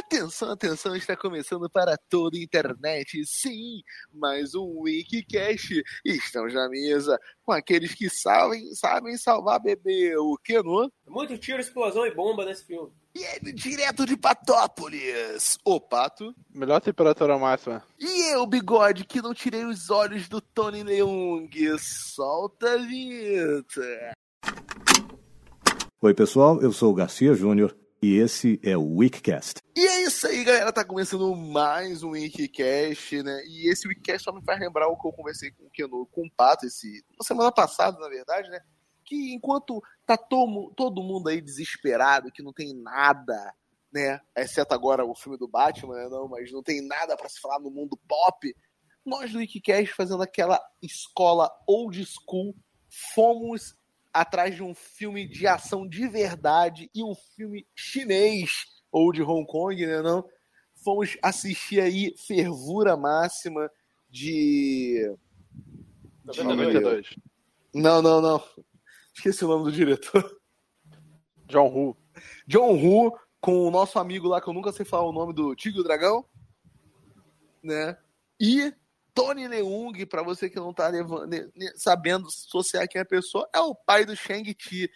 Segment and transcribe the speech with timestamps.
[0.00, 5.84] Atenção, atenção, está começando para toda a internet, sim, mais um Wikicast.
[6.02, 10.90] Estamos na mesa com aqueles que sabem, sabem salvar bebê, o Keno.
[11.06, 12.90] Muito tiro, explosão e bomba nesse filme.
[13.14, 16.34] E ele, direto de Patópolis, o Pato.
[16.52, 17.84] Melhor temperatura máxima.
[17.98, 21.50] E eu, Bigode, que não tirei os olhos do Tony Leung.
[21.78, 24.14] Solta a vinheta.
[26.00, 29.60] Oi, pessoal, eu sou o Garcia Júnior e esse é o Weekcast.
[29.76, 30.72] E é isso aí, galera.
[30.72, 33.42] Tá começando mais um Wikicast, né?
[33.46, 36.26] E esse Wikicast só me faz lembrar o que eu conversei com o Keno, com
[36.26, 38.60] o Pato, esse, na semana passada, na verdade, né?
[39.04, 43.54] Que enquanto tá todo, todo mundo aí desesperado, que não tem nada,
[43.92, 44.18] né?
[44.34, 46.08] Exceto agora o filme do Batman, né?
[46.08, 48.54] Não, mas não tem nada para se falar no mundo pop.
[49.04, 52.54] Nós do Wikicast, fazendo aquela escola old school,
[53.14, 53.74] fomos
[54.12, 59.46] atrás de um filme de ação de verdade e um filme chinês ou de Hong
[59.46, 60.02] Kong, né?
[60.02, 60.24] Não,
[60.82, 63.70] fomos assistir aí Fervura Máxima
[64.08, 65.16] de.
[66.24, 67.16] 92.
[67.74, 68.42] Não, não, não.
[69.14, 70.40] Esqueci o nome do diretor.
[71.46, 71.96] John Woo.
[72.46, 75.54] John Woo, com o nosso amigo lá, que eu nunca sei falar o nome do
[75.54, 76.24] Tigre o Dragão.
[77.62, 77.96] Né?
[78.40, 78.72] E
[79.20, 81.30] Tony Leung, para você que não tá levando,
[81.76, 84.90] sabendo associar quem é a pessoa, é o pai do Shang-Chi.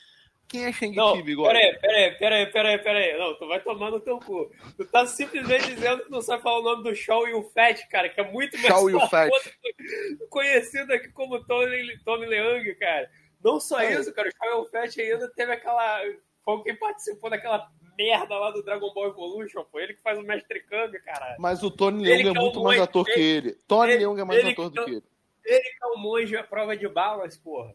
[0.48, 1.52] Quem é Shang-Chi, Bigode?
[1.52, 3.18] Peraí, peraí, peraí, peraí, peraí.
[3.18, 4.50] Não, tu vai tomar no teu cu.
[4.76, 7.86] Tu tá simplesmente dizendo que não sabe falar o nome do Shaw e o Fat,
[7.88, 9.30] cara, que é muito mais Shaw e o Fat.
[10.30, 13.10] conhecido aqui como Tony, Tony Leung, cara.
[13.42, 13.92] Não só é.
[13.92, 16.00] isso, cara, o Shaw e o Fat ainda teve aquela.
[16.44, 19.80] Foi quem participou daquela merda lá do Dragon Ball Evolution, pô.
[19.80, 21.36] Ele que faz o Mestre Kami, cara.
[21.38, 23.52] Mas o Tony Leung é muito é mais ator ele, que ele.
[23.66, 25.04] Tony ele, Leung é mais ator do que ele.
[25.44, 27.74] Ele que é o monge à prova de balas, porra.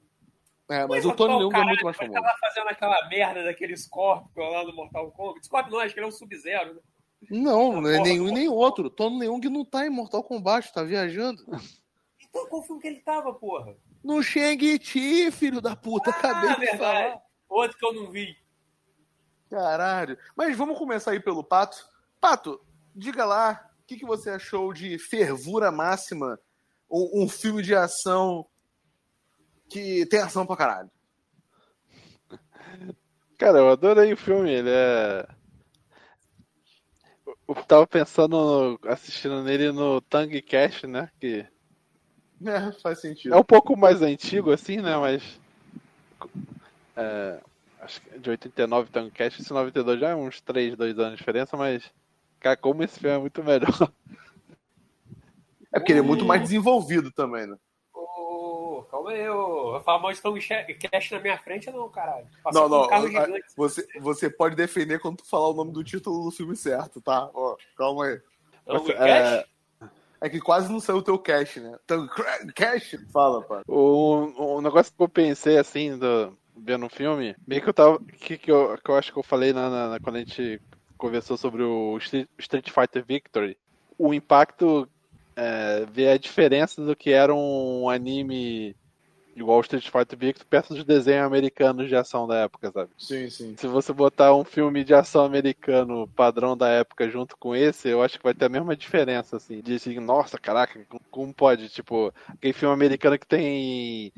[0.70, 2.18] É, mas o Tony Leung é muito mais famoso.
[2.18, 5.46] Ele tava fazendo aquela merda daquele Scorpion lá do Mortal Kombat.
[5.46, 6.82] Scorpion não, acho que ele é um Sub-Zero, né?
[7.30, 8.90] Não, não é nenhum e nem outro.
[8.90, 11.44] Tony Leung não tá em Mortal Kombat, tá viajando.
[12.30, 13.76] Então qual filme que ele tava, porra?
[14.04, 16.12] No Shang-Chi, filho da puta.
[16.12, 16.78] Ah, Acabei de verdade.
[16.78, 17.22] falar.
[17.50, 18.38] Outro que eu não vi.
[19.50, 20.18] Caralho.
[20.36, 21.88] Mas vamos começar aí pelo Pato.
[22.22, 22.62] Pato,
[22.96, 26.40] diga lá, o que, que você achou de Fervura Máxima,
[26.90, 28.46] um, um filme de ação
[29.68, 30.92] que tem ação pra caralho?
[33.38, 35.26] Cara, eu adorei o filme, ele é.
[37.48, 41.10] Eu tava pensando, assistindo nele no Tang Cash, né?
[41.20, 41.46] Que.
[42.42, 43.36] É, faz sentido.
[43.36, 44.96] É um pouco mais antigo, assim, né?
[44.96, 45.22] Mas.
[46.96, 47.42] É,
[47.80, 51.12] acho que de 89 tem um cast, esse 92 já é uns 3, 2 anos
[51.12, 51.84] de diferença, mas,
[52.40, 53.92] cara, como esse filme é muito melhor.
[55.72, 57.56] É porque ele é muito mais desenvolvido também, né?
[57.94, 59.76] Oh, calma aí, ô.
[59.76, 59.80] Oh.
[59.82, 62.28] Falar mal de Tom Cash na minha frente, não, caralho.
[62.44, 63.36] Passou não, não.
[63.36, 67.00] Um você, você pode defender quando tu falar o nome do título do filme certo,
[67.00, 67.30] tá?
[67.34, 68.22] Ó, calma aí.
[68.66, 69.46] Você, é...
[70.22, 71.78] é que quase não saiu o teu cash, né?
[71.86, 72.08] Então,
[72.56, 72.96] cash?
[73.14, 73.62] Fala, pá.
[73.68, 76.36] O, o negócio que eu pensei, assim, do,
[76.70, 78.00] vendo o filme, meio que eu tava.
[78.20, 80.62] Que, que, eu, que eu acho que eu falei na, na, quando a gente
[80.98, 83.58] conversou sobre o Street Fighter Victory.
[83.98, 84.88] O impacto.
[85.36, 88.76] É, ver a diferença do que era um anime
[89.34, 92.92] igual o Street Fighter Victory perto dos desenhos americanos de ação da época, sabe?
[92.98, 93.56] Sim, sim.
[93.58, 98.04] Se você botar um filme de ação americano padrão da época junto com esse, eu
[98.04, 99.62] acho que vai ter a mesma diferença, assim.
[99.62, 101.70] De assim, nossa, caraca, como pode?
[101.70, 104.12] Tipo, aquele filme americano que tem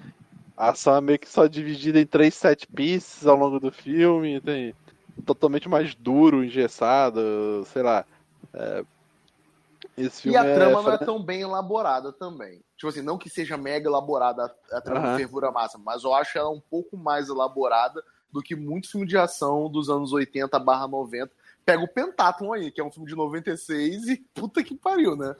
[0.62, 4.40] a ação é meio que só dividida em três set pieces ao longo do filme,
[4.42, 4.76] tem
[5.26, 8.06] totalmente mais duro, engessado, sei lá.
[8.54, 8.86] É...
[9.98, 10.54] Esse filme e a é...
[10.54, 12.62] trama não é tão bem elaborada também.
[12.78, 15.12] Tipo assim, não que seja mega elaborada a, a trama uhum.
[15.14, 19.10] de fervura máxima, mas eu acho ela um pouco mais elaborada do que muitos filmes
[19.10, 21.32] de ação dos anos 80 barra 90.
[21.66, 25.36] Pega o Pentaton aí, que é um filme de 96 e puta que pariu, né?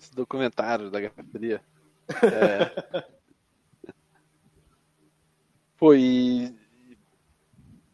[0.00, 1.62] Esse documentário da Guerra Fria.
[2.08, 3.04] É.
[5.78, 6.54] pô, e,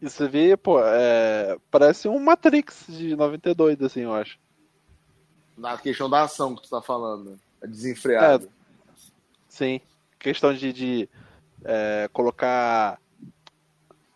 [0.01, 4.39] e você vê, pô, é, parece um Matrix de 92, assim, eu acho.
[5.57, 8.47] Na questão da ação que tu tá falando, é desenfreado.
[8.47, 8.49] É,
[9.49, 9.81] sim,
[10.19, 11.09] questão de, de
[11.65, 12.99] é, colocar.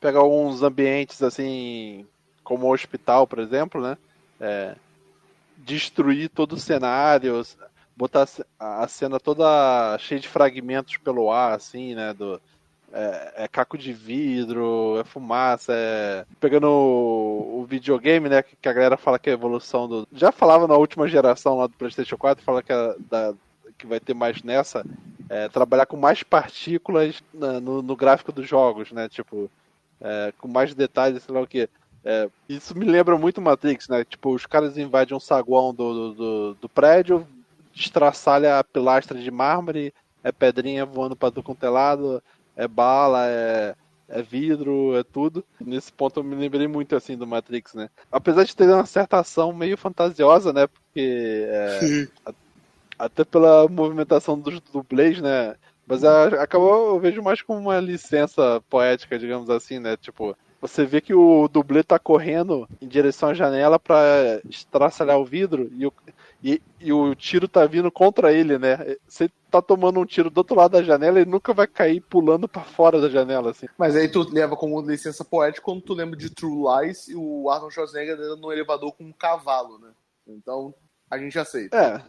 [0.01, 2.07] pegar alguns ambientes assim,
[2.43, 3.99] como o hospital, por exemplo, né?
[4.41, 4.77] É,
[5.59, 7.43] destruir todo o cenário,
[7.97, 8.27] botar
[8.59, 12.13] a cena toda cheia de fragmentos pelo ar, assim, né?
[12.13, 12.41] Do,
[12.95, 16.25] é, é caco de vidro, é fumaça, é.
[16.39, 18.43] Pegando o, o, videogame, né?
[18.43, 20.09] Que a galera fala que é a evolução do.
[20.13, 23.35] Já falava na última geração lá do PlayStation 4, fala que, é da,
[23.77, 24.85] que vai ter mais nessa.
[25.29, 29.09] É, trabalhar com mais partículas na, no, no, gráfico dos jogos, né?
[29.09, 29.51] Tipo,
[30.01, 31.69] é, com mais detalhes, sei lá o que.
[32.05, 34.05] É, isso me lembra muito Matrix, né?
[34.05, 37.27] Tipo, os caras invadem um saguão do, do, do, do prédio,
[37.75, 39.93] estraçalha a pilastra de mármore,
[40.23, 42.23] é pedrinha voando pra tudo quanto é lado,
[42.57, 43.75] é bala, é,
[44.09, 45.45] é vidro, é tudo.
[45.61, 47.89] Nesse ponto eu me lembrei muito assim do Matrix, né?
[48.11, 50.67] Apesar de ter uma certa ação meio fantasiosa, né?
[50.67, 52.09] Porque é,
[52.99, 55.55] até pela movimentação dos dublês, né?
[55.87, 59.97] Mas acabou, eu vejo mais como uma licença poética, digamos assim, né?
[59.99, 65.25] Tipo, você vê que o dublê tá correndo em direção à janela para estraçalhar o
[65.25, 65.93] vidro e o,
[66.45, 68.97] e, e, o tiro tá vindo contra ele, né?
[69.09, 72.47] Você tá tomando um tiro do outro lado da janela e nunca vai cair pulando
[72.47, 73.67] para fora da janela, assim.
[73.79, 77.49] Mas aí tu leva como licença poética quando tu lembra de True Lies e o
[77.49, 79.89] Arnold Schwarzenegger no elevador com um cavalo, né?
[80.27, 80.75] Então,
[81.11, 81.75] a gente aceita.
[81.79, 82.03] É.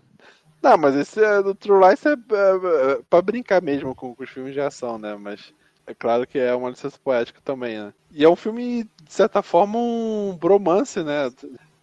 [0.62, 4.22] Não, mas esse é, do True Lies é, é, é pra brincar mesmo com, com
[4.22, 5.16] os filmes de ação, né?
[5.16, 5.54] Mas
[5.88, 7.94] é claro que é uma licença poética também, né?
[8.12, 11.32] E é um filme, de certa forma, um bromance, né?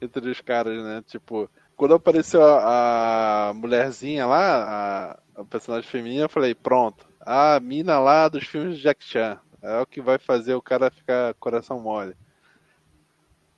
[0.02, 1.02] Entre os caras, né?
[1.06, 1.49] Tipo,
[1.82, 7.99] quando apareceu a, a mulherzinha lá, a, a, personagem feminina, eu falei, pronto, a mina
[7.99, 9.40] lá dos filmes de Jack Chan.
[9.61, 12.14] É o que vai fazer o cara ficar coração mole.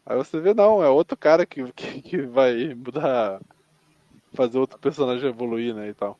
[0.07, 3.43] Aí você vê, não, é outro cara que, que, que vai mudar,
[4.33, 6.19] fazer outro personagem evoluir, né, e tal.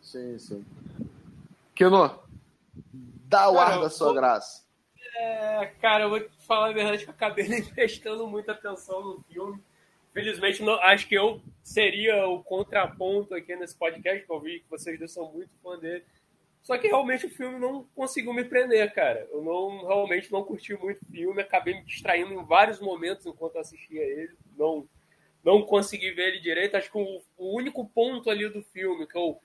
[0.00, 0.64] Sim, sim.
[1.74, 2.18] Keno,
[2.94, 4.14] Dá o ar da sua vou...
[4.14, 4.64] graça.
[5.16, 9.02] É, cara, eu vou te falar a verdade que eu acabei nem prestando muita atenção
[9.02, 9.62] no filme.
[10.12, 14.70] Felizmente, não, acho que eu seria o contraponto aqui nesse podcast, que eu vi que
[14.70, 16.04] vocês dois são muito fã dele.
[16.62, 19.26] Só que realmente o filme não conseguiu me prender, cara.
[19.32, 23.58] Eu não realmente não curti muito o filme, acabei me distraindo em vários momentos enquanto
[23.58, 24.34] assistia ele.
[24.56, 24.86] Não
[25.42, 26.76] não consegui ver ele direito.
[26.76, 29.40] Acho que o, o único ponto ali do filme que eu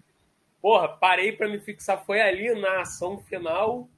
[0.61, 3.89] porra, parei para me fixar foi ali na ação final.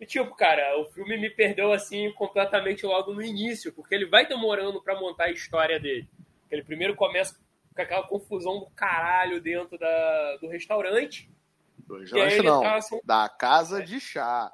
[0.00, 4.26] E, tipo, cara, o filme me perdeu, assim, completamente logo no início, porque ele vai
[4.26, 6.08] demorando para montar a história dele.
[6.50, 7.36] Ele primeiro começa
[7.74, 11.30] com aquela confusão do caralho dentro da, do restaurante.
[11.78, 14.52] Do restaurante não, tá, assim, da casa de chá.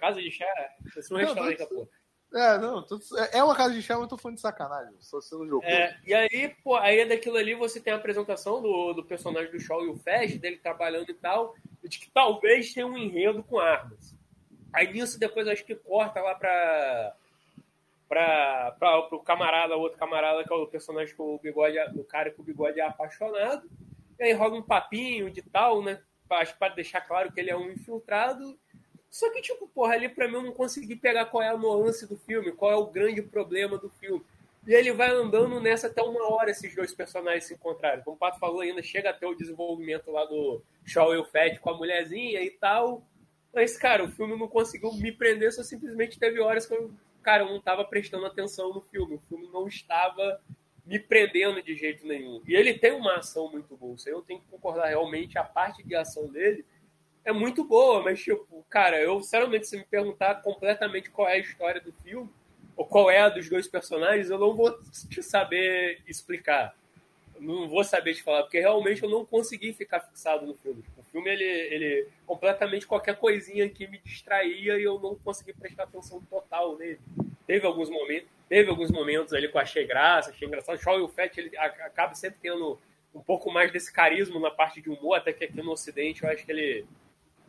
[0.00, 0.46] Casa de chá?
[0.96, 1.88] Esse é um restaurante, porra.
[2.34, 4.94] É, não, tô, é, é uma casa de chá, mas eu tô falando de sacanagem.
[5.00, 5.64] Só sendo jogo.
[5.66, 9.50] É, e aí, pô, aí é daquilo ali você tem a apresentação do, do personagem
[9.50, 13.42] do Shaw e o Fast, dele trabalhando e tal, de que talvez tenha um enredo
[13.42, 14.16] com armas.
[14.72, 17.14] Aí nisso depois acho que corta lá pra.
[18.08, 22.30] Pra, pra, pro camarada, outro camarada, que é o personagem com o bigode, o cara
[22.30, 23.66] com o bigode é apaixonado.
[24.18, 25.98] E aí rola um papinho de tal, né?
[26.28, 28.58] Acho para deixar claro que ele é um infiltrado
[29.12, 32.06] só que, tipo, porra, ali pra mim eu não consegui pegar qual é a nuance
[32.06, 34.24] do filme, qual é o grande problema do filme.
[34.66, 38.02] E ele vai andando nessa até uma hora esses dois personagens se encontrarem.
[38.02, 41.60] Como o Pato falou ainda, chega até o desenvolvimento lá do Shaw e o Fett
[41.60, 43.02] com a mulherzinha e tal.
[43.54, 46.90] Mas, cara, o filme não conseguiu me prender, só simplesmente teve horas que eu,
[47.22, 49.16] cara, eu não tava prestando atenção no filme.
[49.16, 50.40] O filme não estava
[50.84, 52.42] me prendendo de jeito nenhum.
[52.46, 53.94] E ele tem uma ação muito boa.
[53.94, 55.38] Isso aí eu tenho que concordar realmente.
[55.38, 56.64] A parte de ação dele
[57.24, 61.38] é muito boa, mas, tipo, cara, eu, sinceramente, se me perguntar completamente qual é a
[61.38, 62.28] história do filme,
[62.76, 64.76] ou qual é a dos dois personagens, eu não vou
[65.08, 66.74] te saber explicar.
[67.38, 70.82] Não vou saber te falar, porque realmente eu não consegui ficar fixado no filme.
[70.96, 75.84] O filme, ele, ele completamente qualquer coisinha que me distraía e eu não consegui prestar
[75.84, 76.98] atenção total nele.
[77.46, 80.80] Teve alguns momentos, teve alguns momentos ali que eu achei graça, achei engraçado.
[80.80, 82.78] Shaw e o Fett, ele acaba sempre tendo
[83.14, 86.30] um pouco mais desse carisma na parte de humor, até que aqui no Ocidente eu
[86.30, 86.86] acho que ele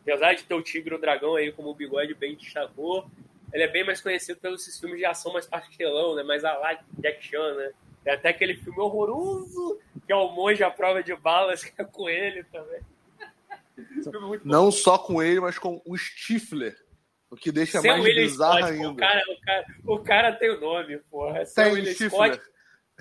[0.02, 3.06] apesar de ter o Tigre e o Dragão aí como o Bigode bem destacou,
[3.52, 6.22] ele é bem mais conhecido pelos filmes de ação mais pastelão, né?
[6.22, 7.72] Mais a lá Jack Chan, né?
[8.02, 11.84] Tem até aquele filme horroroso, que é o Monge à Prova de Balas, que é
[11.84, 12.80] com ele também.
[14.44, 16.76] Não só com ele, mas com o Stifler.
[17.30, 18.90] O que deixa Sam mais William bizarro Scott, ainda.
[18.90, 21.44] O cara, o, cara, o cara tem o nome, porra.
[21.44, 22.40] Sam William Scott.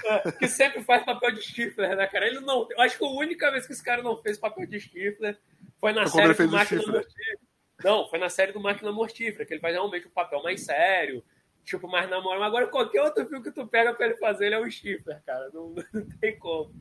[0.06, 2.26] É, que sempre faz papel de Stifler, né, cara?
[2.26, 2.68] Ele não.
[2.72, 5.38] Eu acho que a única vez que esse cara não fez papel de Stifler
[5.80, 7.38] foi na série do Máquina Mortífera.
[7.84, 11.24] Não, foi na série do Máquina Mortífera, que ele faz realmente um papel mais sério,
[11.64, 12.44] tipo, mais namorado.
[12.44, 15.50] Agora, qualquer outro filme que tu pega pra ele fazer, ele é um Stifler, cara.
[15.54, 16.74] Não, não tem como.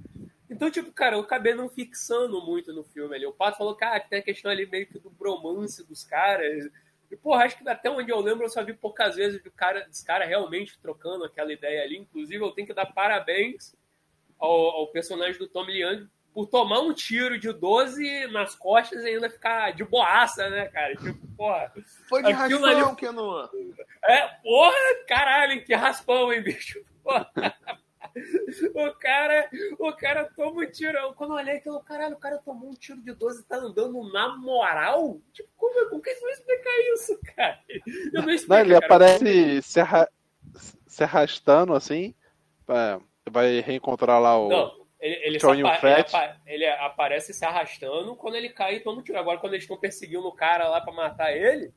[0.53, 3.25] Então, tipo, cara, eu acabei não fixando muito no filme ali.
[3.25, 6.69] O Pato falou, cara, que tem a questão ali meio que do bromance dos caras.
[7.11, 9.87] E, porra, acho que até onde eu lembro, eu só vi poucas vezes do cara,
[9.89, 11.97] dos caras realmente trocando aquela ideia ali.
[11.97, 13.75] Inclusive, eu tenho que dar parabéns
[14.39, 19.09] ao, ao personagem do Tom Young por tomar um tiro de 12 nas costas e
[19.09, 20.95] ainda ficar de boaça, né, cara?
[20.97, 21.73] Tipo, porra.
[22.09, 22.97] Foi de raspão, ali...
[22.97, 23.49] que não.
[24.05, 26.85] É, porra, caralho, que raspão, hein, bicho?
[27.03, 27.31] Porra.
[28.75, 31.13] O cara, o cara toma um tiro.
[31.15, 34.13] Quando eu olhei aquilo, caralho, o cara tomou um tiro de 12 e tá andando
[34.13, 35.21] na moral?
[35.33, 37.59] Tipo, como, como que você vai explicar isso, cara?
[38.13, 38.87] Eu não explico, Não, ele cara.
[38.87, 40.09] aparece se, arra
[40.87, 42.15] se arrastando assim.
[42.69, 43.01] É,
[43.31, 44.49] vai reencontrar lá o.
[44.49, 48.81] Não, ele, ele, Tony apa- ele apa- ele aparece se arrastando quando ele cai e
[48.81, 49.19] toma um tiro.
[49.19, 51.73] Agora, quando eles estão perseguindo o cara lá pra matar ele,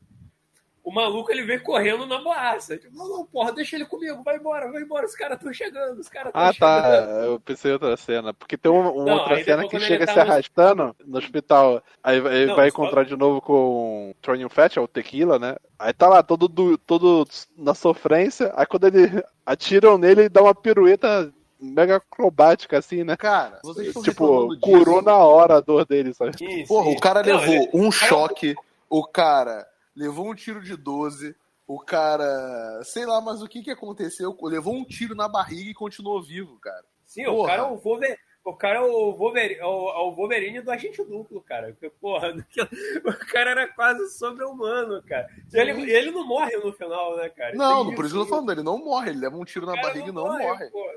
[0.86, 2.78] o maluco ele vem correndo na boaça.
[2.78, 6.00] Tipo, não, não, porra, deixa ele comigo, vai embora, vai embora, os caras estão chegando,
[6.00, 6.84] os caras estão Ah, tá.
[6.84, 7.26] chegando.
[7.26, 8.34] Eu pensei em outra cena.
[8.36, 11.82] Porque tem uma, uma Não, outra aí cena que chega tá se arrastando no hospital.
[12.04, 15.40] Aí ele Não, vai só- encontrar de novo com o Tronium Fett, é o Tequila,
[15.40, 15.56] né?
[15.80, 17.28] Aí tá lá, todo, todo
[17.58, 18.54] na sofrência.
[18.56, 23.18] Aí quando ele atiram nele, ele dá uma pirueta mega acrobática, assim, né?
[23.18, 25.02] Cara, vocês estão Tipo, curou disso.
[25.06, 26.38] na hora a dor dele, sabe?
[26.38, 26.96] Sim, Porra, sim.
[26.96, 28.54] o cara levou ele- um choque,
[28.88, 29.66] o cara
[29.96, 31.36] levou um tiro de 12,
[31.68, 32.82] o cara.
[32.84, 34.38] Sei lá, mas o que que aconteceu?
[34.44, 36.84] Levou um tiro na barriga e continuou vivo, cara.
[37.06, 37.50] Sim, o Porra.
[37.50, 38.18] cara é o Wolverine.
[38.44, 41.70] O cara é o Wolverine, é o, é o Wolverine do agente duplo, cara.
[41.72, 42.32] Porque, porra,
[43.04, 45.28] o cara era quase sobre-humano, cara.
[45.52, 47.56] E ele, ele não morre no final, né, cara?
[47.56, 49.66] Não, Tem por isso que eu tô falando, ele não morre, ele leva um tiro
[49.66, 50.70] na O barriga e não morre.
[50.70, 50.94] porra.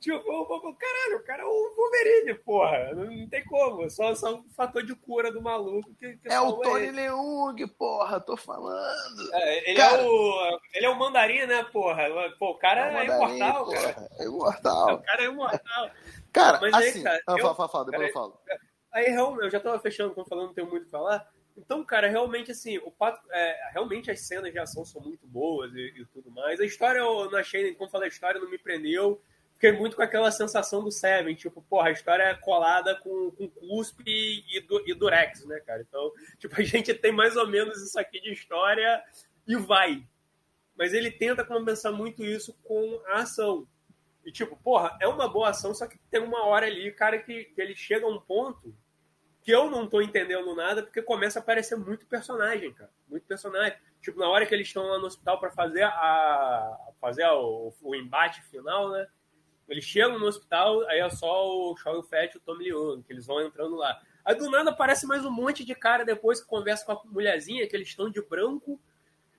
[0.00, 2.92] Tipo, caralho, o cara é o Wolverine, porra.
[2.94, 3.88] Não, tem como.
[3.90, 6.90] Só, só um fator de cura do maluco que, que É o Tony.
[6.90, 9.34] Leung, porra, tô falando.
[9.34, 10.02] É, ele, Cara.
[10.02, 12.04] é o, ele é o mandarim, né, porra?
[12.38, 13.92] Pô, o cara é, Mandarim, imortal, cara.
[13.94, 14.94] porra, É imortal.
[14.94, 15.90] O cara é imortal.
[16.32, 17.02] Cara, Mas aí, assim.
[17.02, 18.40] cara, ah, eu- fala, fala, fala, depois eu falo.
[18.92, 21.26] Aí realmente, eu já tava fechando, como falando, não tenho muito o que falar.
[21.56, 25.70] Então, cara, realmente assim, o pato, é, realmente as cenas de ação são muito boas
[25.74, 26.58] e, e tudo mais.
[26.58, 29.22] A história eu não achei, como falei, a história não me prendeu.
[29.62, 33.48] Fiquei muito com aquela sensação do Seven, tipo, porra, a história é colada com, com
[33.48, 35.82] cuspe e, du, e durex, né, cara?
[35.88, 39.00] Então, tipo, a gente tem mais ou menos isso aqui de história
[39.46, 40.04] e vai.
[40.74, 43.68] Mas ele tenta compensar muito isso com a ação.
[44.24, 47.44] E, tipo, porra, é uma boa ação, só que tem uma hora ali, cara, que,
[47.44, 48.74] que ele chega a um ponto
[49.42, 52.90] que eu não tô entendendo nada, porque começa a aparecer muito personagem, cara.
[53.08, 53.78] Muito personagem.
[54.00, 57.94] Tipo, na hora que eles estão lá no hospital para fazer a fazer o, o
[57.94, 59.06] embate final, né?
[59.72, 63.10] Eles chegam no hospital, aí é só o Shaw Fett e o Tommy Young, que
[63.10, 63.98] eles vão entrando lá.
[64.22, 67.66] Aí do nada aparece mais um monte de cara depois que conversa com a mulherzinha,
[67.66, 68.78] que eles estão de branco.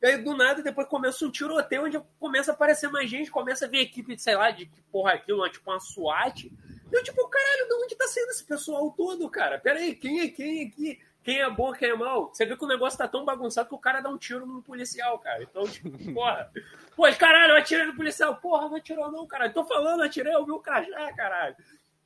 [0.02, 3.66] E aí do nada depois começa um tiroteio onde começa a aparecer mais gente, começa
[3.66, 6.46] a vir equipe, sei lá, de que porra é aquilo, tipo uma SWAT.
[6.46, 6.52] E
[6.92, 9.60] eu, tipo, caralho, de onde tá saindo esse pessoal todo, cara?
[9.60, 11.00] Pera aí, quem é quem aqui?
[11.24, 12.30] Quem é bom, quem é mal?
[12.34, 14.62] Você vê que o negócio tá tão bagunçado que o cara dá um tiro num
[14.62, 15.42] policial, cara.
[15.42, 16.52] Então, tipo, porra.
[16.96, 18.36] Pô, caralho, eu atirei no policial.
[18.36, 19.54] Porra, não atirou não, caralho.
[19.54, 21.56] Tô falando, atirei, eu vi o crachá, caralho.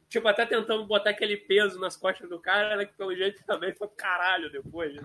[0.07, 3.74] Tipo, até tentando botar aquele peso nas costas do cara, né, que pelo jeito também
[3.74, 4.95] foi caralho depois.
[4.95, 5.01] né?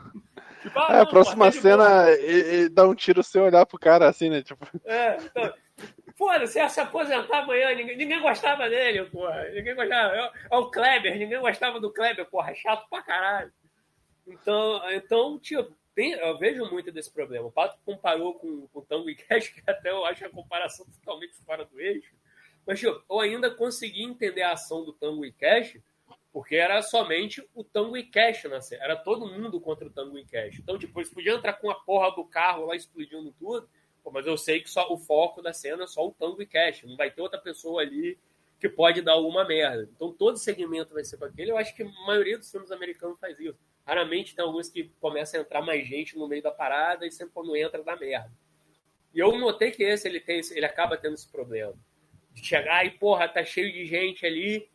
[0.60, 3.66] Tipo, ah, É, a próxima porra, tá cena, ele, ele dá um tiro sem olhar
[3.66, 4.42] pro cara, assim, né?
[4.42, 5.52] Tipo, É, então,
[6.16, 9.42] Foda-se, ia se aposentar amanhã, ninguém, ninguém gostava dele, porra.
[9.48, 10.14] Ninguém gostava.
[10.50, 13.52] É o Kleber, ninguém gostava do Kleber, porra, chato pra caralho.
[14.26, 17.46] Então, então tipo, tem- eu vejo muito desse problema.
[17.48, 20.86] O Pato comparou com, com o Tango e Cash, que até eu acho a comparação
[20.86, 22.14] totalmente fora do eixo.
[22.66, 25.78] Mas, tipo, eu ainda consegui entender a ação do Tango e Cash,
[26.32, 28.82] porque era somente o Tango e Cash na série.
[28.82, 30.58] Era todo mundo contra o Tango e Cash.
[30.60, 33.68] Então, tipo, eles podiam entrar com a porra do carro lá explodindo tudo,
[34.12, 36.84] mas eu sei que só o foco da cena é só o Tango e Cash.
[36.84, 38.18] Não vai ter outra pessoa ali
[38.58, 39.88] que pode dar alguma merda.
[39.94, 41.50] Então todo segmento vai ser para aquele.
[41.50, 43.58] Eu acho que a maioria dos filmes americanos faz isso.
[43.86, 47.34] Raramente tem alguns que começam a entrar mais gente no meio da parada e sempre
[47.34, 48.30] quando entra dá merda.
[49.14, 51.74] E eu notei que esse ele tem, ele acaba tendo esse problema.
[52.32, 54.68] De chegar e, porra, tá cheio de gente ali.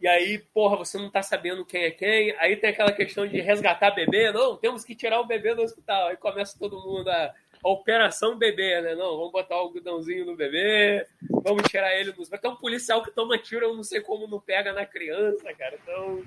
[0.00, 2.34] E aí, porra, você não tá sabendo quem é quem.
[2.38, 4.30] Aí tem aquela questão de resgatar bebê.
[4.30, 6.08] Não, temos que tirar o bebê do hospital.
[6.08, 8.94] Aí começa todo mundo a, a operação bebê, né?
[8.94, 11.06] Não, vamos botar o algodãozinho no bebê,
[11.42, 12.28] vamos tirar ele dos.
[12.28, 15.78] Tem um policial que toma tiro, eu não sei como não pega na criança, cara.
[15.82, 16.22] Então,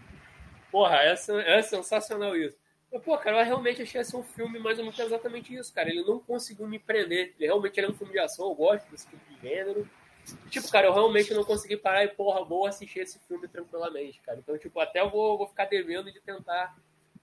[0.72, 1.14] porra, é,
[1.46, 2.58] é sensacional isso.
[3.06, 5.90] Pô, cara, eu realmente achei esse um filme mais ou menos exatamente isso, cara.
[5.90, 7.34] Ele não conseguiu me prender.
[7.38, 9.90] Ele realmente ele é um filme de ação, eu gosto desse tipo de gênero.
[10.50, 14.40] Tipo, cara, eu realmente não consegui parar e, porra, vou assistir esse filme tranquilamente, cara.
[14.40, 16.76] Então, tipo, até eu vou, vou ficar devendo de tentar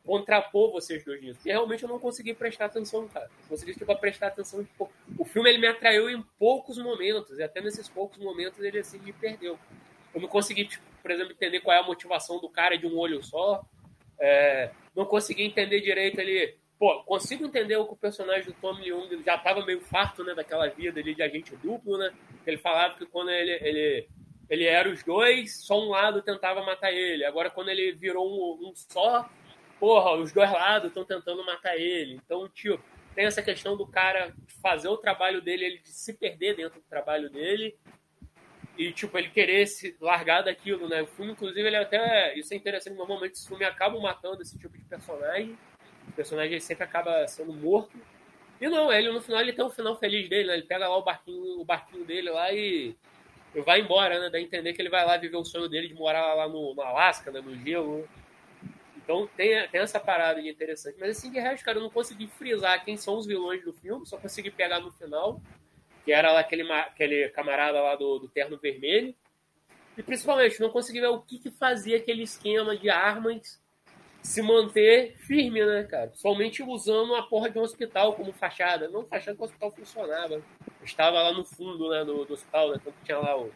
[0.04, 1.34] contrapor vocês dois nisso.
[1.34, 3.26] Porque realmente eu não consegui prestar atenção, cara.
[3.26, 4.64] Eu consegui, tipo, prestar atenção.
[4.64, 7.38] Tipo, o filme, ele me atraiu em poucos momentos.
[7.38, 9.58] E até nesses poucos momentos, ele, assim, me perdeu.
[10.14, 12.96] Eu não consegui, tipo, por exemplo, entender qual é a motivação do cara de um
[12.96, 13.62] olho só.
[14.20, 16.56] É, não consegui entender direito ali.
[16.78, 20.34] Pô, consigo entender o que o personagem do Tom Leung já estava meio farto, né,
[20.34, 22.12] daquela vida ali de agente duplo, né?
[22.46, 24.08] Ele falava que quando ele, ele,
[24.48, 27.24] ele era os dois, só um lado tentava matar ele.
[27.24, 29.28] Agora, quando ele virou um, um só,
[29.80, 32.20] porra, os dois lados estão tentando matar ele.
[32.24, 32.80] Então, tio,
[33.14, 36.86] tem essa questão do cara fazer o trabalho dele, ele de se perder dentro do
[36.86, 37.76] trabalho dele
[38.78, 41.02] e, tipo, ele querer se largar daquilo, né?
[41.02, 42.38] O filme, inclusive, ele até.
[42.38, 45.58] Isso é interessante, normalmente esse filme acaba matando esse tipo de personagem.
[46.06, 47.98] O personagem sempre acaba sendo morto.
[48.60, 50.54] E não, ele no final ele tem um final feliz dele, né?
[50.54, 52.94] Ele pega lá o barquinho, o barquinho dele lá e,
[53.52, 54.30] e vai embora, né?
[54.30, 56.72] Dá a entender que ele vai lá viver o sonho dele de morar lá no,
[56.72, 57.40] no Alasca, né?
[57.40, 58.08] no gelo.
[58.96, 60.96] Então tem, tem essa parada de interessante.
[61.00, 64.06] Mas assim, de resto, cara, eu não consegui frisar quem são os vilões do filme,
[64.06, 65.40] só consegui pegar no final,
[66.08, 69.14] que era aquele, aquele camarada lá do, do terno vermelho.
[69.94, 73.60] E principalmente, não consegui ver o que, que fazia aquele esquema de armas
[74.22, 76.10] se manter firme, né, cara?
[76.14, 78.88] Somente usando a porra de um hospital como fachada.
[78.88, 80.42] Não fachada que o hospital funcionava.
[80.82, 82.78] estava lá no fundo né, do, do hospital, né?
[82.80, 83.52] Então tinha lá o,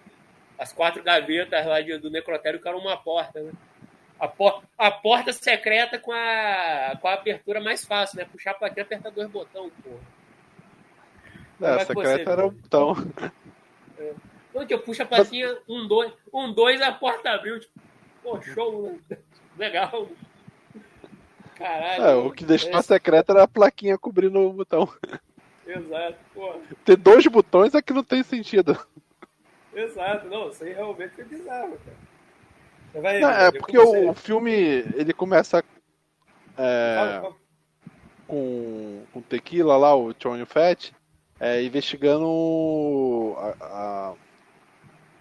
[0.58, 3.52] as quatro gavetas lá de, do necrotério que era uma porta, né?
[4.20, 8.26] A, por, a porta secreta com a, com a abertura mais fácil, né?
[8.26, 10.21] Puxar pra aqui e apertar dois botões, porra.
[11.62, 12.96] É, a secreta era o botão.
[13.98, 14.12] É.
[14.50, 17.58] Então, que eu puxo a plaquinha, um, dois, um, dois, a porta abriu.
[17.58, 17.80] Tipo,
[18.22, 19.18] pô, show, né?
[19.56, 20.08] Legal.
[21.54, 22.04] Caralho.
[22.04, 22.82] É, o que deixou é.
[22.82, 24.88] secreto era a plaquinha cobrindo o botão.
[25.66, 26.54] Exato, pô.
[26.84, 28.78] Ter dois botões é que não tem sentido.
[29.74, 32.12] Exato, não, isso aí realmente é bizarro, cara.
[33.00, 35.64] Vai, não, é porque o, o, filme ele começa
[36.58, 37.34] é, fala, fala.
[38.26, 40.92] com o Tequila lá, o Tony Fat,
[41.42, 44.14] é, investigando a, a,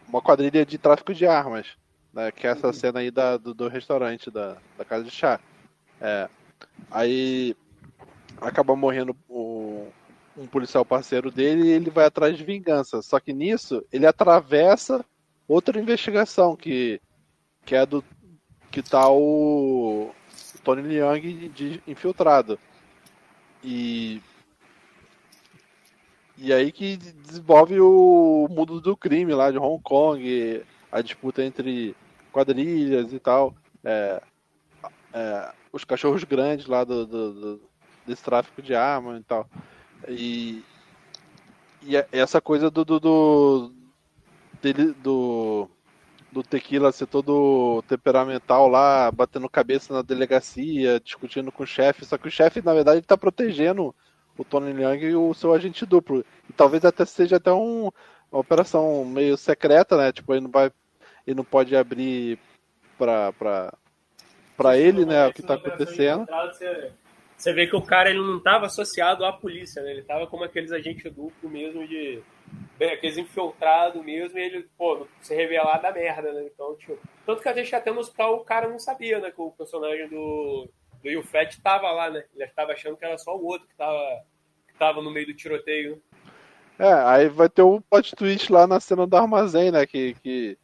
[0.08, 1.70] uma quadrilha de tráfico de armas,
[2.14, 2.74] né, que é essa uhum.
[2.74, 5.40] cena aí da, do, do restaurante da, da casa de chá.
[6.00, 6.30] É.
[6.92, 7.56] Aí
[8.40, 9.88] acaba morrendo o,
[10.38, 13.02] um policial parceiro dele e ele vai atrás de vingança.
[13.02, 15.04] Só que nisso ele atravessa
[15.48, 17.02] outra investigação que,
[17.66, 18.04] que é do
[18.70, 20.12] que tá o
[20.64, 22.60] Tony Leung de infiltrado.
[23.64, 24.22] E
[26.44, 31.96] e aí que desenvolve o mundo do crime lá de Hong Kong, a disputa entre
[32.32, 33.54] quadrilhas e tal.
[33.84, 34.20] É,
[35.14, 37.62] é, os cachorros grandes lá do, do, do,
[38.08, 39.48] desse tráfico de arma e tal.
[40.08, 40.64] E,
[41.84, 43.74] e é, essa coisa do, do, do
[44.64, 45.70] dele, do,
[46.32, 52.18] do tequila ser todo temperamental lá, batendo cabeça na delegacia, discutindo com o chefe, só
[52.18, 53.94] que o chefe, na verdade, está protegendo
[54.42, 56.26] o Tony Leung e o seu agente duplo.
[56.50, 57.90] E talvez até seja até um,
[58.32, 60.12] uma operação meio secreta, né?
[60.12, 60.72] Tipo, ele não vai.
[61.26, 62.40] Ele não pode abrir
[62.98, 63.74] pra, pra,
[64.58, 66.26] para ele, né, o que está acontecendo.
[67.38, 69.92] Você vê que o cara ele não estava associado à polícia, né?
[69.92, 72.22] Ele estava como aqueles agentes duplo mesmo de
[72.78, 76.50] bem, aqueles infiltrados mesmo, e ele, pô, se revelar da merda, né?
[76.52, 79.42] Então, tipo, tanto que a gente até no hospital o cara não sabia, né, que
[79.42, 80.68] o personagem do
[81.02, 82.24] do Will Fett tava lá, né?
[82.34, 84.24] Ele estava achando que era só o outro que tava
[84.82, 86.02] que tava no meio do tiroteio.
[86.80, 90.58] É, aí vai ter um plot twist lá na cena do armazém, né, que, que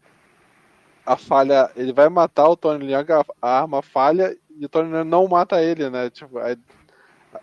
[1.06, 1.70] a falha.
[1.76, 3.06] Ele vai matar o Tony Leung,
[3.40, 6.10] a, arma falha e o Tony Leung não mata ele, né?
[6.10, 6.58] Tipo, aí,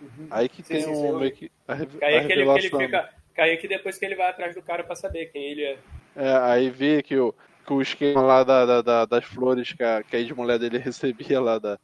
[0.00, 0.26] uhum.
[0.28, 1.52] aí que sim, tem sim, um meio que.
[1.68, 3.10] A, a aí que ele, que ele fica.
[3.36, 5.78] Aí que depois que ele vai atrás do cara pra saber quem ele é.
[6.16, 7.34] É, aí vê que o,
[7.66, 10.78] que o esquema lá da, da, da das flores que a, que a ex-mulher dele
[10.78, 11.78] recebia lá da,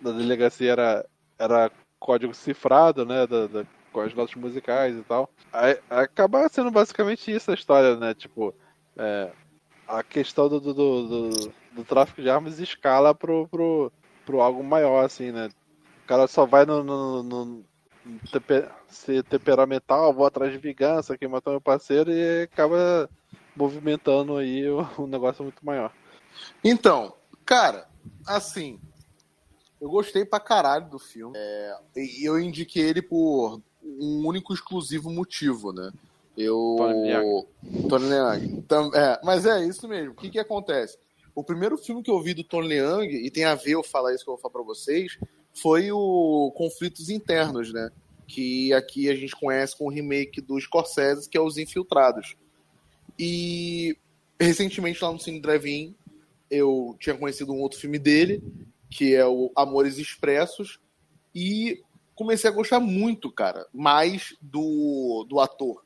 [0.00, 1.06] da delegacia era,
[1.38, 3.26] era código cifrado, né?
[3.26, 5.30] Da, da, com as notas musicais e tal.
[5.52, 8.14] Aí, acaba sendo basicamente isso a história, né?
[8.14, 8.54] Tipo,
[8.96, 9.30] é,
[9.86, 13.92] a questão do, do, do, do, tráfico de armas escala pro, pro,
[14.24, 15.48] pro algo maior, assim, né?
[16.04, 17.64] O cara só vai no, no, no
[18.30, 23.08] temper, ser temperamental, vou atrás de vingança, quem matou meu parceiro e acaba
[23.56, 25.92] movimentando aí um negócio muito maior.
[26.64, 27.88] Então, cara,
[28.26, 28.80] assim,
[29.80, 31.34] eu gostei pra caralho do filme.
[31.36, 31.74] É,
[32.22, 33.60] eu indiquei ele por
[33.98, 35.90] um único exclusivo motivo, né?
[36.36, 36.76] Eu.
[37.88, 38.64] Tony Leung.
[38.94, 40.12] É, mas é isso mesmo.
[40.12, 40.96] O que, que acontece?
[41.34, 44.14] O primeiro filme que eu vi do Tony Leung, e tem a ver eu falar
[44.14, 45.18] isso que eu vou falar pra vocês,
[45.52, 47.90] foi o Conflitos Internos, né?
[48.26, 52.36] Que aqui a gente conhece com o remake do Scorsese, que é Os Infiltrados.
[53.18, 53.96] E
[54.40, 55.94] recentemente lá no Cine Drive-In,
[56.50, 58.42] eu tinha conhecido um outro filme dele,
[58.90, 60.80] que é o Amores Expressos,
[61.34, 61.82] e
[62.20, 65.82] comecei a gostar muito, cara, mais do, do ator.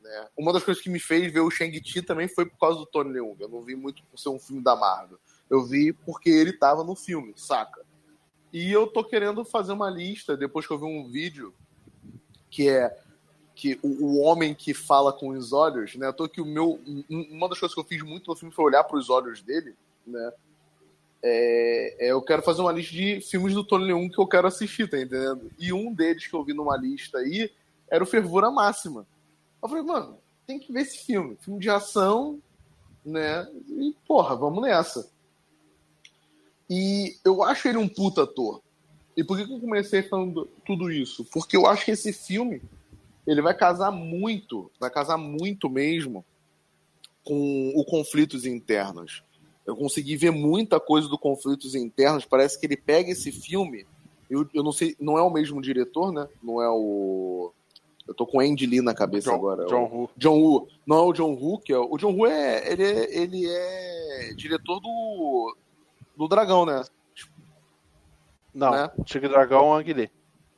[0.00, 0.28] Né?
[0.38, 3.10] Uma das coisas que me fez ver o Shang-Chi também foi por causa do Tony
[3.10, 3.36] Leung.
[3.40, 5.18] Eu não vi muito por ser um filme da Marvel.
[5.50, 7.84] Eu vi porque ele tava no filme, saca?
[8.52, 11.52] E eu tô querendo fazer uma lista, depois que eu vi um vídeo,
[12.48, 12.96] que é
[13.52, 16.06] que o, o homem que fala com os olhos, né?
[16.06, 16.78] Eu tô que o meu.
[17.10, 19.74] Uma das coisas que eu fiz muito no filme foi olhar para os olhos dele,
[20.06, 20.32] né?
[21.22, 24.46] É, é, eu quero fazer uma lista de filmes do Tony Leung que eu quero
[24.46, 25.50] assistir, tá entendendo?
[25.58, 27.50] E um deles que eu vi numa lista aí
[27.90, 29.06] era o Fervura Máxima.
[29.62, 31.36] Eu falei, mano, tem que ver esse filme.
[31.40, 32.40] Filme de ação,
[33.04, 33.48] né?
[33.68, 35.10] E, porra, vamos nessa.
[36.68, 38.60] E eu acho ele um puta ator.
[39.16, 41.24] E por que, que eu comecei falando tudo isso?
[41.24, 42.60] Porque eu acho que esse filme
[43.26, 46.24] ele vai casar muito, vai casar muito mesmo
[47.24, 49.24] com o conflitos internos.
[49.66, 52.24] Eu consegui ver muita coisa do conflitos internos.
[52.24, 53.84] Parece que ele pega esse filme.
[54.30, 56.28] Eu, eu não sei, não é o mesmo diretor, né?
[56.42, 57.52] Não é o.
[58.06, 59.66] Eu tô com Andy Lee na cabeça John, agora.
[59.66, 60.10] John o, Woo.
[60.16, 60.68] John Woo.
[60.86, 61.78] Não é o John Woo, que é.
[61.78, 62.72] O John Woo é.
[62.72, 65.56] Ele é, ele é diretor do.
[66.16, 66.82] Do Dragão, né?
[68.54, 68.90] Não, Né?
[69.04, 70.10] Tigre Dragão Ang Lee.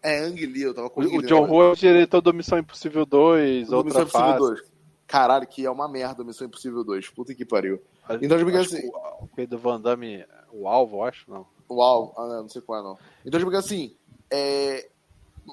[0.03, 1.25] É Ang Lee, eu tava O, confundindo.
[1.25, 4.63] o John Woo é o diretor do Missão Impossível 2, do outra Missão Impossível fase.
[4.63, 4.73] 2.
[5.07, 7.09] Caralho, que é uma merda Missão Impossível 2.
[7.09, 7.83] Puta que pariu.
[8.21, 11.47] Então, tipo Acho assim- O, o do Van Damme, o alvo, eu acho, não.
[11.71, 12.99] Uau, ah, não, sei qual é, não.
[13.25, 13.95] Então, tipo assim,
[14.31, 14.89] é...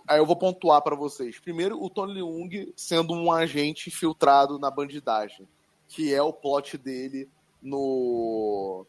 [0.07, 1.39] aí eu vou pontuar pra vocês.
[1.39, 5.47] Primeiro, o Tony Leung sendo um agente infiltrado na bandidagem,
[5.87, 7.29] que é o plot dele
[7.61, 8.85] no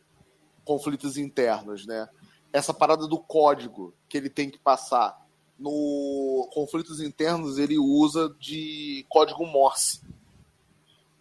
[0.65, 2.09] conflitos internos, né?
[2.53, 5.27] Essa parada do código que ele tem que passar
[5.59, 10.01] no conflitos internos ele usa de código Morse.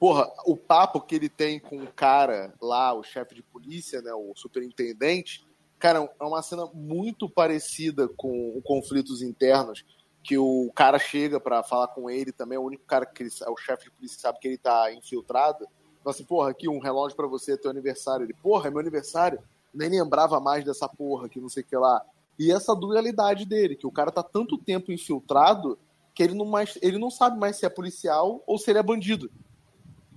[0.06, 4.14] Porra, o papo que ele tem com o cara lá, o chefe de polícia, né,
[4.14, 5.44] o superintendente,
[5.80, 9.84] cara, é uma cena muito parecida com o conflitos internos,
[10.24, 13.32] que o cara chega pra falar com ele também, é o único cara que ele,
[13.42, 15.66] é o chefe de polícia sabe que ele tá infiltrado.
[16.04, 18.28] Fala assim, porra, aqui um relógio pra você, é teu aniversário.
[18.28, 19.40] Ele, porra, é meu aniversário.
[19.74, 22.06] Nem lembrava mais dessa porra, que não sei o que lá.
[22.38, 25.80] E essa dualidade dele, que o cara tá tanto tempo infiltrado
[26.14, 28.84] que ele não, mais, ele não sabe mais se é policial ou se ele é
[28.84, 29.32] bandido.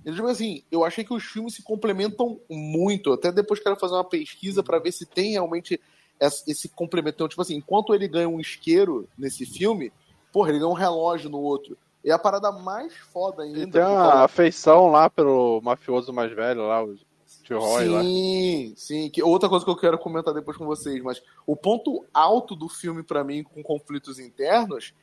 [0.03, 3.13] Tipo assim, eu achei que os filmes se complementam muito.
[3.13, 5.79] Até depois quero fazer uma pesquisa para ver se tem realmente
[6.19, 7.15] esse complemento.
[7.15, 9.91] Então, tipo assim, enquanto ele ganha um isqueiro nesse filme,
[10.31, 11.77] porra, ele ganha um relógio no outro.
[12.03, 13.59] É a parada mais foda ainda.
[13.59, 16.95] Ele tem uma afeição lá pelo mafioso mais velho lá, o
[17.43, 18.01] Tio Roy lá.
[18.01, 19.09] Sim, sim.
[19.09, 22.69] Que outra coisa que eu quero comentar depois com vocês, mas o ponto alto do
[22.69, 24.93] filme pra mim com conflitos internos,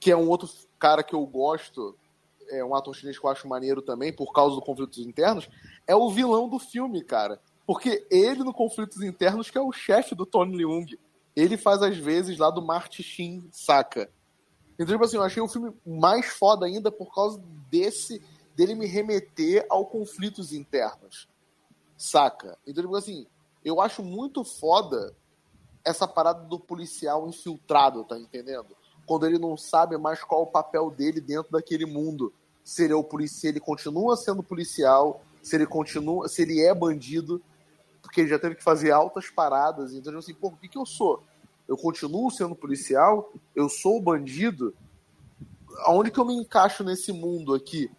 [0.00, 1.94] que é um outro cara que eu gosto,
[2.50, 5.48] é um ator chinês que eu acho maneiro também por causa do conflitos internos,
[5.86, 7.40] é o vilão do filme, cara.
[7.66, 10.86] Porque ele no conflitos internos que é o chefe do Tony Leung.
[11.36, 14.10] Ele faz às vezes lá do Marty Shin, saca?
[14.74, 18.22] Então, tipo assim, eu achei o filme mais foda ainda por causa desse
[18.56, 21.28] dele me remeter ao conflitos internos
[21.98, 22.56] saca?
[22.66, 23.26] Então, tipo assim,
[23.64, 25.14] eu acho muito foda
[25.84, 28.76] essa parada do policial infiltrado, tá entendendo?
[29.04, 32.32] Quando ele não sabe mais qual o papel dele dentro daquele mundo.
[32.68, 36.60] Se ele é o policial, se ele continua sendo policial, se ele continua, se ele
[36.60, 37.40] é bandido,
[38.02, 40.76] porque ele já teve que fazer altas paradas, então tipo assim, pô, o que que
[40.76, 41.24] eu sou?
[41.66, 44.74] Eu continuo sendo policial, eu sou bandido.
[45.86, 47.90] Aonde que eu me encaixo nesse mundo aqui?